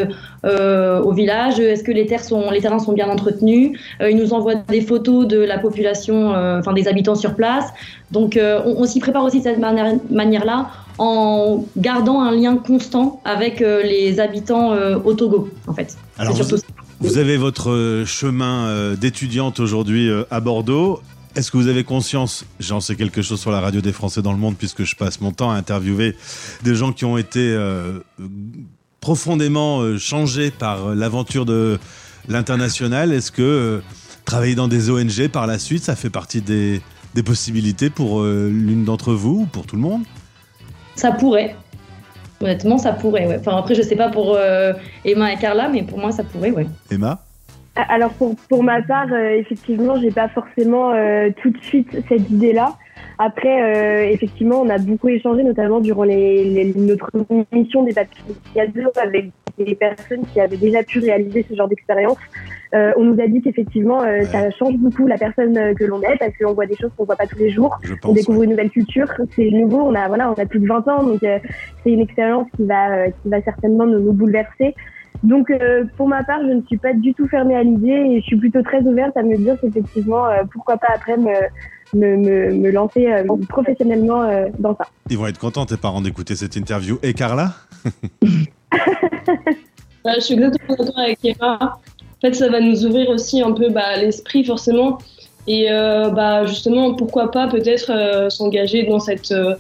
euh, 0.45 1.01
au 1.01 1.13
village, 1.13 1.61
est-ce 1.61 1.85
que 1.85 1.93
les, 1.93 2.07
terres 2.07 2.25
sont, 2.25 2.51
les 2.51 2.61
terrains 2.61 2.81
sont 2.81 2.93
bien 2.93 3.09
entretenus? 3.09 3.79
Il 4.01 4.17
nous 4.17 4.33
envoie 4.33 4.57
des 4.57 4.81
photos 4.81 5.29
de 5.29 5.39
la 5.39 5.59
population, 5.59 6.31
enfin 6.59 6.73
des 6.73 6.89
habitants 6.89 7.15
sur 7.15 7.35
place. 7.35 7.67
Donc 8.11 8.37
on, 8.37 8.75
on 8.79 8.85
s'y 8.85 8.99
prépare 8.99 9.25
aussi 9.25 9.39
de 9.39 9.45
cette 9.45 9.59
manière- 9.59 9.95
manière-là 10.11 10.67
en 10.99 11.65
gardant 11.77 12.21
un 12.21 12.33
lien 12.33 12.57
constant 12.57 13.21
avec 13.25 13.61
euh, 13.61 13.83
les 13.83 14.21
habitants 14.21 14.73
euh, 14.73 14.99
au 15.05 15.15
Togo, 15.15 15.49
en 15.67 15.75
fait. 15.75 15.97
Alors 16.19 16.37
vous, 17.01 17.19
avez 17.19 17.37
votre 17.37 17.71
euh, 17.71 18.07
chemin 18.07 18.95
d'étudiante 18.95 19.61
aujourd'hui 19.61 20.11
à 20.31 20.41
Bordeaux. 20.41 21.01
Est-ce 21.37 21.51
que 21.51 21.57
vous 21.57 21.67
avez 21.67 21.83
conscience, 21.83 22.45
j'en 22.61 22.79
sais 22.79 22.95
quelque 22.95 23.21
chose 23.21 23.41
sur 23.41 23.51
la 23.51 23.61
radio 23.61 23.81
des 23.81 23.93
Français 23.93 24.23
dans 24.23 24.33
le 24.33 24.39
monde 24.39 24.55
puisque 24.57 24.85
je 24.85 24.95
passe 24.95 25.21
mon 25.21 25.33
temps 25.33 25.51
à 25.51 25.55
interviewer 25.55 26.15
des 26.63 26.77
gens 26.77 26.93
qui 26.93 27.05
ont 27.05 27.19
été 27.19 27.41
euh, 27.41 27.99
profondément 29.01 29.99
changés 29.99 30.53
par 30.53 30.95
l'aventure 30.95 31.45
de 31.45 31.79
l'international? 32.29 33.13
Est-ce 33.13 33.33
que 33.33 33.43
euh, 33.43 33.81
travailler 34.25 34.55
dans 34.55 34.69
des 34.69 34.91
ONG 34.91 35.29
par 35.29 35.47
la 35.47 35.59
suite, 35.59 35.85
ça 35.85 35.97
fait 35.97 36.11
partie 36.11 36.41
des, 36.41 36.81
des 37.15 37.23
possibilités 37.23 37.91
pour 37.91 38.21
euh, 38.21 38.49
l'une 38.51 38.85
d'entre 38.85 39.13
vous 39.13 39.43
ou 39.43 39.47
pour 39.47 39.67
tout 39.67 39.77
le 39.77 39.83
monde? 39.83 40.03
Ça 40.95 41.13
pourrait. 41.13 41.55
Honnêtement, 42.41 42.79
ça 42.79 42.93
pourrait, 42.93 43.27
ouais. 43.27 43.37
Enfin, 43.39 43.57
après, 43.57 43.75
je 43.75 43.83
sais 43.83 43.97
pas 43.97 44.09
pour 44.09 44.35
euh, 44.35 44.73
Emma 45.05 45.33
et 45.33 45.37
Carla, 45.37 45.69
mais 45.69 45.83
pour 45.83 45.99
moi, 45.99 46.13
ça 46.13 46.25
pourrait, 46.25 46.51
ouais. 46.51 46.67
Emma 46.91 47.21
Alors 47.77 48.13
pour, 48.13 48.37
pour 48.49 48.63
ma 48.63 48.83
part, 48.83 49.13
euh, 49.13 49.39
effectivement, 49.39 49.97
j'ai 50.01 50.11
pas 50.11 50.29
forcément 50.29 50.93
euh, 50.93 51.31
tout 51.41 51.51
de 51.51 51.59
suite 51.59 51.89
cette 52.09 52.31
idée-là. 52.31 52.77
Après, 53.19 53.63
euh, 53.63 54.11
effectivement, 54.11 54.61
on 54.61 54.69
a 54.69 54.79
beaucoup 54.79 55.09
échangé, 55.09 55.43
notamment 55.45 55.81
durant 55.81 56.03
les, 56.05 56.45
les- 56.45 56.75
notre 56.75 57.11
mission 57.53 57.85
des 57.85 57.93
papiers 57.93 58.23
avec 59.01 59.31
des 59.57 59.75
personnes 59.77 60.23
qui 60.33 60.41
avaient 60.41 60.57
déjà 60.57 60.83
pu 60.83 60.99
réaliser 60.99 61.47
ce 61.49 61.55
genre 61.55 61.69
d'expérience. 61.69 62.17
Euh, 62.75 62.91
on 62.97 63.05
nous 63.05 63.21
a 63.23 63.29
dit 63.29 63.41
qu'effectivement, 63.41 64.03
euh, 64.03 64.23
ça 64.25 64.51
change 64.51 64.75
beaucoup 64.79 65.07
la 65.07 65.17
personne 65.17 65.57
euh, 65.57 65.75
que 65.75 65.85
l'on 65.85 66.03
est 66.03 66.17
parce 66.19 66.33
qu'on 66.37 66.55
voit 66.55 66.67
des 66.67 66.75
choses 66.75 66.91
qu'on 66.97 67.05
voit 67.05 67.15
pas 67.15 67.27
tous 67.29 67.39
les 67.39 67.51
jours. 67.51 67.79
on 68.11 68.13
découvre 68.15 68.43
une 68.43 68.51
nouvelle 68.51 68.71
culture. 68.71 69.07
C'est 69.37 69.49
nouveau. 69.51 69.83
On 69.83 69.95
a 69.95 70.09
voilà, 70.09 70.29
on 70.31 70.35
a 70.35 70.45
plus 70.47 70.59
de 70.59 70.67
20 70.67 70.89
ans, 70.89 71.05
donc 71.05 71.23
euh, 71.23 71.39
c'est 71.85 71.93
une 71.93 72.01
expérience 72.01 72.49
qui 72.57 72.65
va 72.67 72.91
euh, 72.97 73.07
qui 73.23 73.29
va 73.29 73.41
certainement 73.43 73.87
nous, 73.87 74.01
nous 74.01 74.13
bouleverser. 74.13 74.75
Donc, 75.23 75.49
euh, 75.51 75.85
pour 75.97 76.09
ma 76.09 76.25
part, 76.25 76.41
je 76.43 76.53
ne 76.53 76.61
suis 76.63 76.77
pas 76.77 76.93
du 76.93 77.15
tout 77.15 77.29
fermée 77.29 77.55
à 77.57 77.63
l'idée 77.63 77.93
et 78.11 78.21
je 78.21 78.25
suis 78.27 78.37
plutôt 78.37 78.61
très 78.63 78.81
ouverte 78.83 79.17
à 79.17 79.23
me 79.23 79.37
dire 79.37 79.57
qu'effectivement, 79.61 80.27
euh, 80.27 80.43
pourquoi 80.53 80.77
pas 80.77 80.89
après 80.95 81.17
me, 81.17 81.31
me, 81.95 82.17
me, 82.17 82.53
me 82.53 82.71
lancer 82.71 83.07
euh, 83.07 83.25
professionnellement 83.49 84.23
euh, 84.23 84.49
dans 84.59 84.77
ça. 84.77 84.87
Ils 85.11 85.19
vont 85.19 85.27
être 85.27 85.39
contents, 85.39 85.67
tes 85.67 85.77
parents, 85.77 86.01
d'écouter 86.01 86.37
cette 86.37 86.57
interview. 86.57 86.99
Et 87.03 87.15
Carla? 87.15 87.53
Ouais, 87.85 87.91
je 90.17 90.21
suis 90.21 90.35
exactement 90.35 90.77
d'accord 90.77 90.99
avec 90.99 91.19
Emma. 91.25 91.59
En 91.61 92.21
fait, 92.21 92.35
ça 92.35 92.49
va 92.49 92.61
nous 92.61 92.87
ouvrir 92.87 93.11
aussi 93.11 93.43
un 93.43 93.53
peu 93.53 93.71
bah, 93.71 93.97
l'esprit, 93.97 94.45
forcément. 94.45 94.99
Et 95.47 95.71
euh, 95.71 96.09
bah, 96.11 96.47
justement, 96.47 96.95
pourquoi 96.95 97.31
pas 97.31 97.49
peut-être 97.49 97.91
euh, 97.91 98.31
s'engager 98.31 98.85
dans, 98.85 99.01
cette, 99.01 99.31
euh, 99.33 99.55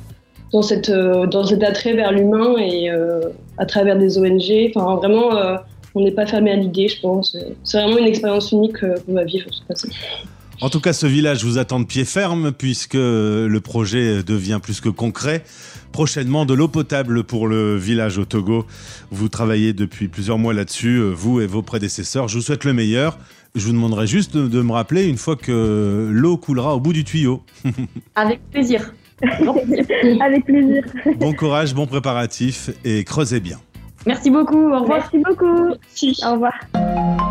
dans, 0.53 0.62
cette, 0.62 0.89
euh, 0.89 1.26
dans 1.26 1.45
cet 1.45 1.62
attrait 1.62 1.93
vers 1.93 2.12
l'humain 2.12 2.57
et 2.59 2.91
euh, 2.91 3.20
à 3.59 3.66
travers 3.66 3.99
des 3.99 4.18
ONG. 4.18 4.72
Enfin, 4.74 4.95
vraiment, 4.97 5.37
euh, 5.37 5.57
on 5.95 6.03
n'est 6.03 6.12
pas 6.12 6.26
fermé 6.26 6.53
à 6.53 6.57
l'idée, 6.57 6.89
je 6.89 7.01
pense. 7.01 7.37
C'est 7.62 7.82
vraiment 7.82 7.99
une 7.99 8.07
expérience 8.07 8.51
unique 8.53 8.82
euh, 8.82 8.97
qu'on 9.05 9.12
va 9.12 9.24
vivre. 9.24 9.47
de 9.47 9.55
toute 9.55 9.66
façon. 9.66 9.89
En 10.61 10.71
tout 10.71 10.81
cas, 10.81 10.93
ce 10.93 11.07
village 11.07 11.45
vous 11.45 11.59
attend 11.59 11.81
de 11.81 11.85
pied 11.85 12.05
ferme 12.05 12.53
puisque 12.53 12.95
le 12.95 13.59
projet 13.59 14.23
devient 14.23 14.61
plus 14.63 14.81
que 14.81 14.89
concret. 14.89 15.45
Prochainement, 15.93 16.45
de 16.47 16.55
l'eau 16.55 16.69
potable 16.69 17.23
pour 17.25 17.47
le 17.47 17.77
village 17.77 18.19
au 18.19 18.25
Togo. 18.25 18.67
Vous 19.11 19.29
travaillez 19.29 19.73
depuis 19.73 20.09
plusieurs 20.09 20.39
mois 20.39 20.53
là-dessus, 20.53 20.97
euh, 20.97 21.11
vous 21.11 21.41
et 21.41 21.47
vos 21.47 21.63
prédécesseurs. 21.63 22.27
Je 22.29 22.37
vous 22.37 22.43
souhaite 22.43 22.65
le 22.65 22.73
meilleur. 22.73 23.19
Je 23.55 23.65
vous 23.67 23.73
demanderai 23.73 24.07
juste 24.09 24.37
de, 24.37 24.49
de 24.49 24.63
me 24.63 24.73
rappeler 24.73 25.05
une 25.07 25.19
fois 25.19 25.37
que 25.37 26.09
l'eau 26.11 26.37
coulera 26.37 26.75
au 26.75 26.81
bout 26.81 26.93
du 26.93 27.05
tuyau. 27.05 27.45
Avec 28.17 28.41
plaisir. 28.51 28.93
Avec 30.21 30.45
plaisir. 30.45 30.83
bon 31.17 31.33
courage, 31.33 31.75
bon 31.75 31.87
préparatif 31.87 32.71
et 32.85 33.05
creusez 33.05 33.39
bien. 33.39 33.59
Merci 34.07 34.31
beaucoup. 34.31 34.73
Au 34.73 34.81
revoir. 34.81 35.09
Merci 35.13 35.19
beaucoup. 35.25 35.71
Au 36.27 36.33
revoir. 36.33 37.31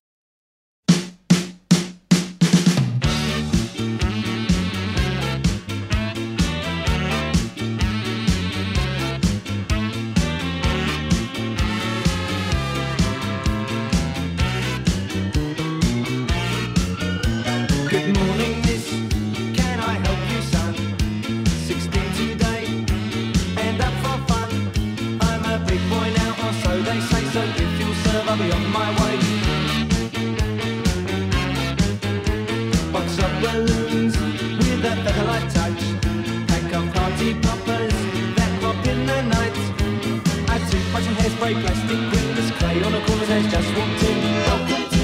Mariona 42.71 43.05
Coleman 43.05 43.29
is 43.31 43.51
just 43.51 43.67
one 43.77 43.89
in. 43.89 44.33
Welcome 44.47 45.00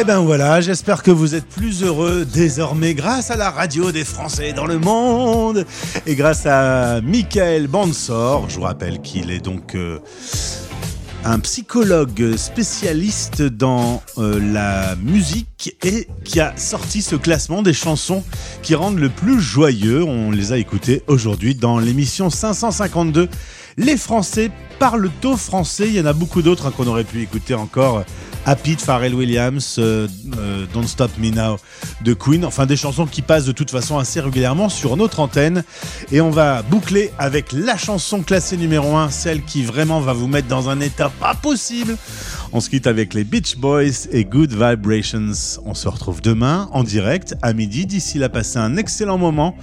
Eh 0.00 0.04
ben 0.04 0.20
voilà, 0.20 0.60
j'espère 0.60 1.02
que 1.02 1.10
vous 1.10 1.34
êtes 1.34 1.46
plus 1.46 1.82
heureux 1.82 2.24
désormais 2.24 2.94
grâce 2.94 3.32
à 3.32 3.36
la 3.36 3.50
radio 3.50 3.90
des 3.90 4.04
Français 4.04 4.52
dans 4.52 4.64
le 4.64 4.78
monde 4.78 5.66
et 6.06 6.14
grâce 6.14 6.46
à 6.46 7.00
Michael 7.00 7.66
Bansor. 7.66 8.48
Je 8.48 8.54
vous 8.54 8.62
rappelle 8.62 9.00
qu'il 9.00 9.32
est 9.32 9.40
donc 9.40 9.74
euh, 9.74 9.98
un 11.24 11.40
psychologue 11.40 12.36
spécialiste 12.36 13.42
dans 13.42 14.00
euh, 14.18 14.38
la 14.52 14.94
musique 14.94 15.74
et 15.82 16.06
qui 16.22 16.38
a 16.38 16.56
sorti 16.56 17.02
ce 17.02 17.16
classement 17.16 17.62
des 17.62 17.74
chansons 17.74 18.22
qui 18.62 18.76
rendent 18.76 19.00
le 19.00 19.08
plus 19.08 19.40
joyeux. 19.40 20.04
On 20.04 20.30
les 20.30 20.52
a 20.52 20.58
écoutées 20.58 21.02
aujourd'hui 21.08 21.56
dans 21.56 21.80
l'émission 21.80 22.30
552. 22.30 23.28
Les 23.78 23.96
Français 23.96 24.52
parlent 24.78 25.10
au 25.24 25.36
français. 25.36 25.88
Il 25.88 25.94
y 25.94 26.00
en 26.00 26.06
a 26.06 26.12
beaucoup 26.12 26.42
d'autres 26.42 26.66
hein, 26.66 26.72
qu'on 26.76 26.86
aurait 26.86 27.02
pu 27.02 27.20
écouter 27.20 27.54
encore. 27.54 28.04
Happy 28.48 28.76
de 28.76 28.80
Pharrell 28.80 29.14
Williams, 29.14 29.76
euh, 29.78 30.08
euh, 30.38 30.64
Don't 30.72 30.86
Stop 30.86 31.10
Me 31.18 31.28
Now 31.28 31.58
de 32.00 32.14
Queen, 32.14 32.46
enfin 32.46 32.64
des 32.64 32.78
chansons 32.78 33.04
qui 33.04 33.20
passent 33.20 33.44
de 33.44 33.52
toute 33.52 33.70
façon 33.70 33.98
assez 33.98 34.20
régulièrement 34.20 34.70
sur 34.70 34.96
notre 34.96 35.20
antenne. 35.20 35.64
Et 36.12 36.22
on 36.22 36.30
va 36.30 36.62
boucler 36.62 37.10
avec 37.18 37.52
la 37.52 37.76
chanson 37.76 38.22
classée 38.22 38.56
numéro 38.56 38.96
1, 38.96 39.10
celle 39.10 39.42
qui 39.42 39.64
vraiment 39.64 40.00
va 40.00 40.14
vous 40.14 40.28
mettre 40.28 40.48
dans 40.48 40.70
un 40.70 40.80
état 40.80 41.10
pas 41.10 41.34
possible. 41.34 41.98
On 42.50 42.60
se 42.60 42.70
quitte 42.70 42.86
avec 42.86 43.12
les 43.12 43.22
Beach 43.22 43.58
Boys 43.58 44.08
et 44.12 44.24
Good 44.24 44.54
Vibrations. 44.54 45.58
On 45.66 45.74
se 45.74 45.86
retrouve 45.86 46.22
demain 46.22 46.70
en 46.72 46.84
direct 46.84 47.34
à 47.42 47.52
midi. 47.52 47.84
D'ici 47.84 48.16
là, 48.16 48.30
passez 48.30 48.58
un 48.58 48.78
excellent 48.78 49.18
moment 49.18 49.58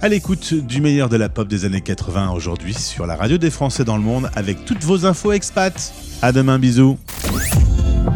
à 0.00 0.08
l'écoute 0.08 0.54
du 0.54 0.80
meilleur 0.80 1.10
de 1.10 1.18
la 1.18 1.28
pop 1.28 1.46
des 1.46 1.66
années 1.66 1.82
80 1.82 2.30
aujourd'hui 2.30 2.72
sur 2.72 3.06
la 3.06 3.16
radio 3.16 3.36
des 3.36 3.50
Français 3.50 3.84
dans 3.84 3.98
le 3.98 4.02
monde 4.02 4.30
avec 4.34 4.64
toutes 4.64 4.82
vos 4.82 5.04
infos 5.04 5.32
expats. 5.32 5.92
À 6.22 6.32
demain, 6.32 6.58
bisous. 6.58 6.96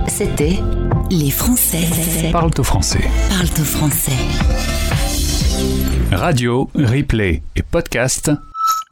C'était 0.09 0.59
Les 1.11 1.31
Français 1.31 2.31
Parle 2.33 2.51
au 2.59 2.63
français. 2.63 3.01
parlent 3.29 3.61
au 3.61 3.65
français. 3.65 4.13
Radio, 6.13 6.71
replay 6.75 7.43
et 7.57 7.63
podcast. 7.63 8.31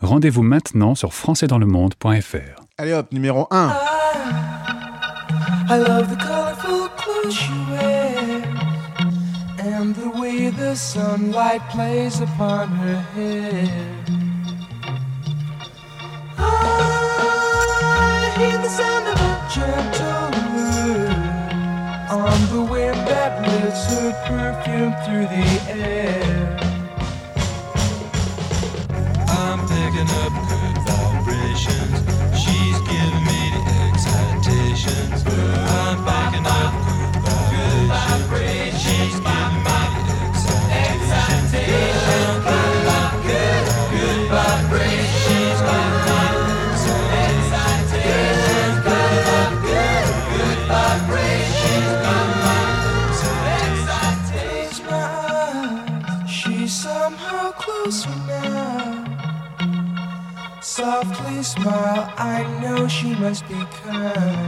Rendez-vous 0.01 0.43
maintenant 0.43 0.95
sur 0.95 1.13
françaisdanslemonde.fr. 1.15 2.63
Allez 2.79 2.93
hop, 2.93 3.13
numéro 3.13 3.47
1. 3.51 3.73
I 5.71 5.79
love 5.79 6.09
the 6.11 6.17
colorful 6.19 6.89
clothes 6.97 7.35
she 7.35 7.51
wears 7.71 8.45
and 9.61 9.95
the 9.95 10.21
way 10.21 10.51
the 10.51 10.75
sunlight 10.75 11.63
plays 11.71 12.21
upon 12.21 12.69
her 12.69 13.01
hair. 13.15 14.22
Her 23.93 24.13
perfume 24.27 24.95
through 25.05 25.27
the 25.35 25.47
air. 25.69 26.59
I'm 29.29 29.61
picking 29.69 30.11
up 30.25 30.52
Smile, 61.63 62.13
I 62.19 62.43
know 62.61 62.89
she 62.89 63.15
must 63.15 63.47
be 63.47 63.55
kind. 63.85 64.42